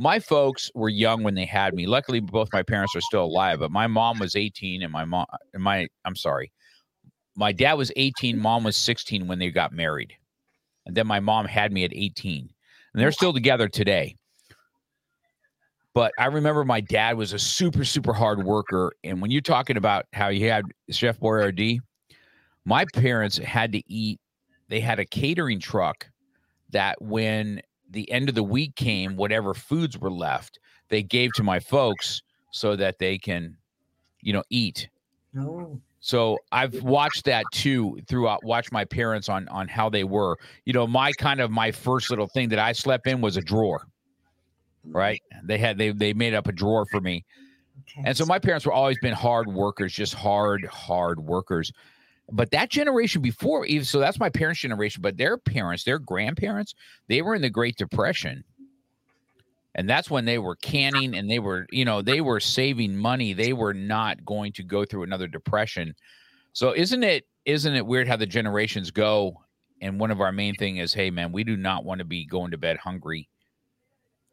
[0.00, 1.86] My folks were young when they had me.
[1.86, 5.26] Luckily, both my parents are still alive, but my mom was 18 and my mom,
[5.52, 6.52] and my, I'm sorry,
[7.34, 10.14] my dad was 18, mom was 16 when they got married.
[10.86, 12.48] And then my mom had me at 18.
[12.94, 14.16] And they're still together today.
[15.94, 18.92] But I remember my dad was a super, super hard worker.
[19.02, 21.80] And when you're talking about how you had Chef Boyardee,
[22.64, 24.20] my parents had to eat,
[24.68, 26.08] they had a catering truck
[26.70, 27.60] that when
[27.90, 30.58] the end of the week came, whatever foods were left,
[30.88, 33.56] they gave to my folks so that they can,
[34.20, 34.88] you know, eat.
[35.32, 35.80] No.
[36.00, 40.36] So I've watched that too throughout watch my parents on on how they were.
[40.64, 43.42] You know, my kind of my first little thing that I slept in was a
[43.42, 43.86] drawer.
[44.86, 44.96] Mm-hmm.
[44.96, 45.22] Right?
[45.44, 47.24] They had they they made up a drawer for me.
[47.80, 48.02] Okay.
[48.06, 51.72] And so my parents were always been hard workers, just hard hard workers.
[52.30, 56.74] But that generation before even so that's my parents' generation, but their parents, their grandparents,
[57.08, 58.44] they were in the Great Depression.
[59.74, 63.32] And that's when they were canning and they were, you know, they were saving money.
[63.32, 65.94] They were not going to go through another depression.
[66.52, 69.40] So isn't it isn't it weird how the generations go?
[69.80, 72.26] And one of our main thing is, hey man, we do not want to be
[72.26, 73.28] going to bed hungry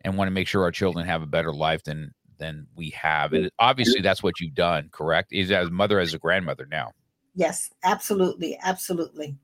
[0.02, 3.34] and want to make sure our children have a better life than than we have.
[3.34, 5.32] And obviously that's what you've done, correct?
[5.32, 6.92] Is as mother as a grandmother now.
[7.36, 9.36] Yes, absolutely, absolutely,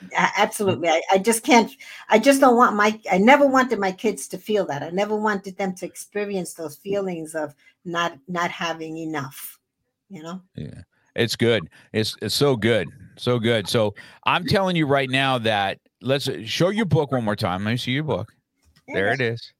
[0.00, 0.06] hmm.
[0.36, 0.88] absolutely.
[0.88, 1.70] I, I just can't.
[2.08, 3.00] I just don't want my.
[3.10, 4.82] I never wanted my kids to feel that.
[4.82, 7.54] I never wanted them to experience those feelings of
[7.84, 9.58] not not having enough.
[10.08, 10.42] You know.
[10.54, 10.82] Yeah.
[11.16, 11.68] It's good.
[11.92, 12.88] It's it's so good.
[13.16, 13.66] So good.
[13.68, 13.94] So
[14.24, 17.64] I'm telling you right now that let's uh, show your book one more time.
[17.64, 18.32] Let me see your book.
[18.86, 19.52] There it is.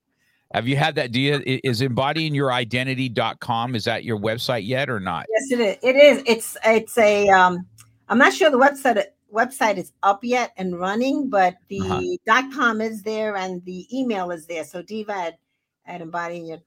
[0.55, 1.13] Have you had that?
[1.13, 3.75] Do you is embodyingyouridentity.com?
[3.75, 5.27] Is that your website yet or not?
[5.31, 5.77] Yes, it is.
[5.83, 6.23] It is.
[6.27, 7.29] It's it's a.
[7.31, 7.67] Um,
[8.09, 9.03] I'm not sure the website
[9.35, 12.01] website is up yet and running, but the Uh-huh.
[12.27, 14.65] dot com is there and the email is there.
[14.65, 15.39] So Diva at,
[15.87, 16.59] at embodying your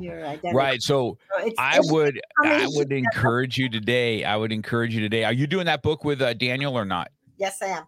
[0.00, 0.54] your identity.
[0.56, 0.82] Right.
[0.82, 4.24] So So it's, I it's- would I I would encourage you today.
[4.24, 5.24] I would encourage you today.
[5.24, 7.10] Are you doing that book with uh, Daniel or not?
[7.38, 7.84] Yes, I am.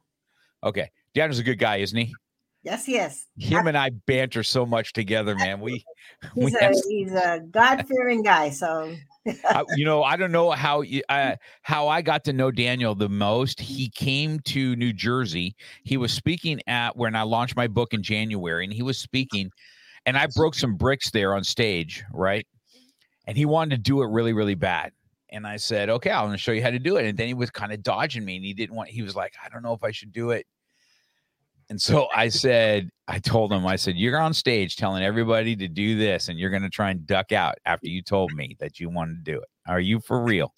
[0.64, 0.88] Okay.
[1.14, 2.14] Daniel's a good guy, isn't he?
[2.62, 3.26] Yes, he is.
[3.36, 5.60] Him and I banter so much together, man.
[5.60, 5.84] We
[6.36, 8.50] we He's have a he's a God fearing guy.
[8.50, 8.94] So
[9.26, 12.94] I, you know, I don't know how you, uh, how I got to know Daniel
[12.94, 13.60] the most.
[13.60, 15.56] He came to New Jersey.
[15.82, 19.50] He was speaking at when I launched my book in January, and he was speaking,
[20.06, 22.46] and I broke some bricks there on stage, right?
[23.26, 24.92] And he wanted to do it really, really bad.
[25.30, 27.26] And I said, "Okay, I'm going to show you how to do it." And then
[27.26, 28.88] he was kind of dodging me, and he didn't want.
[28.88, 30.46] He was like, "I don't know if I should do it."
[31.72, 35.68] And so I said, I told him, I said, You're on stage telling everybody to
[35.68, 38.78] do this, and you're going to try and duck out after you told me that
[38.78, 39.48] you wanted to do it.
[39.66, 40.52] Are you for real?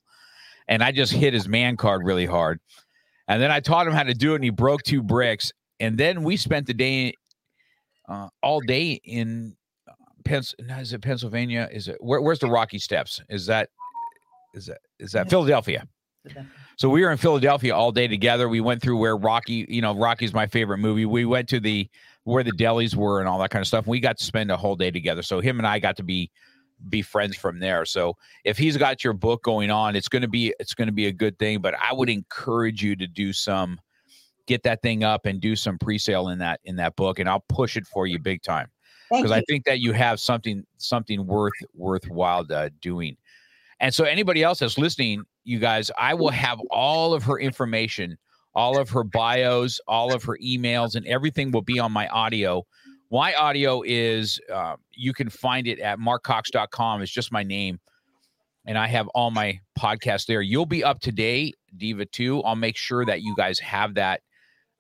[0.66, 2.58] And I just hit his man card really hard.
[3.28, 5.52] And then I taught him how to do it, and he broke two bricks.
[5.78, 7.14] And then we spent the day,
[8.08, 9.54] uh, all day in
[9.88, 9.92] uh,
[10.24, 10.52] Pens.
[10.58, 11.68] Is it Pennsylvania?
[11.70, 13.20] Is it where, where's the Rocky Steps?
[13.28, 13.68] Is that
[14.52, 15.86] is that is that Philadelphia?
[16.77, 18.49] So we were in Philadelphia all day together.
[18.49, 21.07] We went through where Rocky, you know, Rocky's my favorite movie.
[21.07, 21.89] We went to the
[22.25, 23.87] where the delis were and all that kind of stuff.
[23.87, 25.22] We got to spend a whole day together.
[25.22, 26.31] So him and I got to be
[26.89, 27.85] be friends from there.
[27.85, 30.93] So if he's got your book going on, it's going to be it's going to
[30.93, 33.79] be a good thing, but I would encourage you to do some
[34.47, 37.45] get that thing up and do some pre-sale in that in that book and I'll
[37.49, 38.68] push it for you big time
[39.11, 39.31] because.
[39.31, 43.16] I think that you have something something worth worthwhile uh, doing.
[43.81, 48.16] And so anybody else that's listening, you guys, I will have all of her information,
[48.55, 52.66] all of her bios, all of her emails, and everything will be on my audio.
[53.11, 57.03] My audio is uh, you can find it at markcox.com.
[57.03, 57.78] It's just my name.
[58.66, 60.40] And I have all my podcasts there.
[60.40, 62.42] You'll be up to date, Diva 2.
[62.42, 64.22] I'll make sure that you guys have that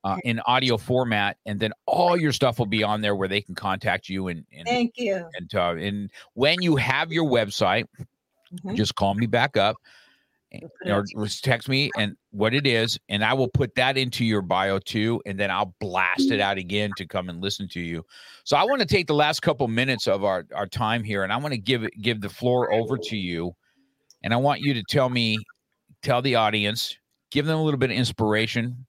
[0.04, 3.40] uh, in audio format, and then all your stuff will be on there where they
[3.40, 5.26] can contact you and and thank you.
[5.34, 7.84] and, uh, and when you have your website,
[8.52, 8.76] Mhm.
[8.76, 10.03] just call me back up We'll put it
[10.54, 11.04] Eh, or
[11.42, 15.20] text me and what it is, and I will put that into your bio too,
[15.26, 18.04] and then I'll blast it out again to come and listen to you.
[18.44, 21.32] So I want to take the last couple minutes of our our time here, and
[21.32, 23.54] I want to give it give the floor over to you,
[24.22, 25.38] and I want you to tell me,
[26.02, 26.96] tell the audience,
[27.30, 28.86] give them a little bit of inspiration.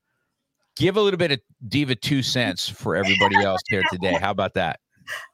[0.76, 4.14] give a little bit of diva two cents for everybody else here today.
[4.16, 4.80] How about that?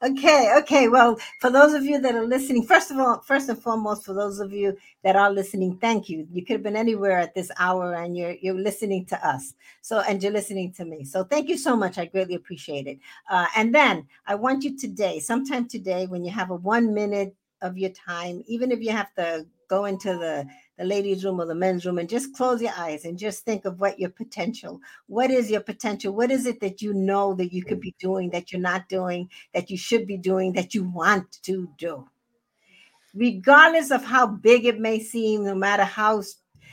[0.02, 0.88] Okay, okay.
[0.88, 4.14] Well, for those of you that are listening, first of all, first and foremost, for
[4.14, 6.26] those of you that are listening, thank you.
[6.32, 9.54] You could have been anywhere at this hour and you're you're listening to us.
[9.80, 11.04] So and you're listening to me.
[11.04, 11.98] So thank you so much.
[11.98, 12.98] I greatly appreciate it.
[13.30, 17.34] Uh, and then I want you today, sometime today, when you have a one minute
[17.62, 20.46] of your time, even if you have to go into the
[20.78, 23.64] the ladies' room or the men's room and just close your eyes and just think
[23.64, 26.14] of what your potential, what is your potential?
[26.14, 29.28] What is it that you know that you could be doing, that you're not doing,
[29.52, 32.08] that you should be doing, that you want to do?
[33.14, 36.22] Regardless of how big it may seem, no matter how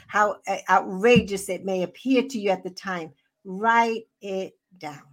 [0.07, 3.11] how uh, outrageous it may appear to you at the time,
[3.43, 5.03] write it down.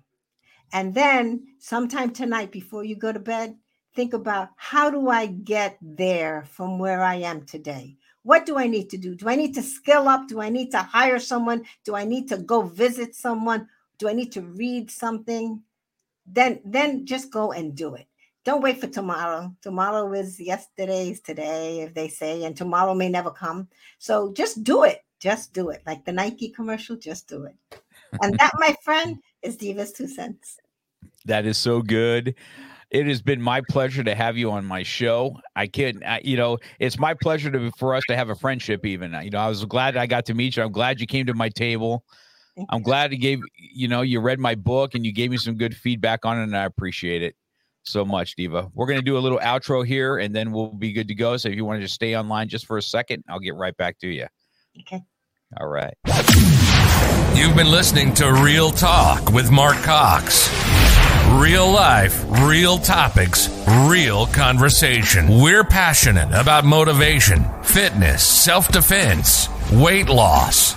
[0.72, 3.56] And then sometime tonight before you go to bed,
[3.94, 7.96] think about how do I get there from where I am today?
[8.26, 9.14] What do I need to do?
[9.14, 10.26] Do I need to skill up?
[10.26, 11.64] Do I need to hire someone?
[11.84, 13.68] Do I need to go visit someone?
[13.98, 15.62] Do I need to read something?
[16.26, 18.08] Then then just go and do it.
[18.44, 19.54] Don't wait for tomorrow.
[19.62, 23.68] Tomorrow is yesterday's today, if they say, and tomorrow may never come.
[23.98, 25.04] So just do it.
[25.20, 25.82] Just do it.
[25.86, 27.54] Like the Nike commercial, just do it.
[28.22, 30.58] And that, my friend, is Diva's two cents.
[31.26, 32.34] That is so good.
[32.90, 35.36] It has been my pleasure to have you on my show.
[35.56, 38.86] I can, I, you know, it's my pleasure to for us to have a friendship.
[38.86, 40.62] Even, you know, I was glad I got to meet you.
[40.62, 42.04] I'm glad you came to my table.
[42.70, 45.56] I'm glad you gave, you know, you read my book and you gave me some
[45.56, 47.36] good feedback on it, and I appreciate it
[47.82, 48.70] so much, Diva.
[48.72, 51.36] We're going to do a little outro here, and then we'll be good to go.
[51.36, 53.76] So if you want to just stay online just for a second, I'll get right
[53.76, 54.26] back to you.
[54.80, 55.02] Okay.
[55.60, 55.94] All right.
[57.34, 60.48] You've been listening to Real Talk with Mark Cox.
[61.34, 63.48] Real life, real topics,
[63.88, 65.40] real conversation.
[65.40, 70.76] We're passionate about motivation, fitness, self defense, weight loss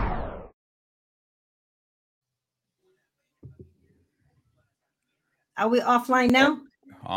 [5.61, 6.59] Are we offline now?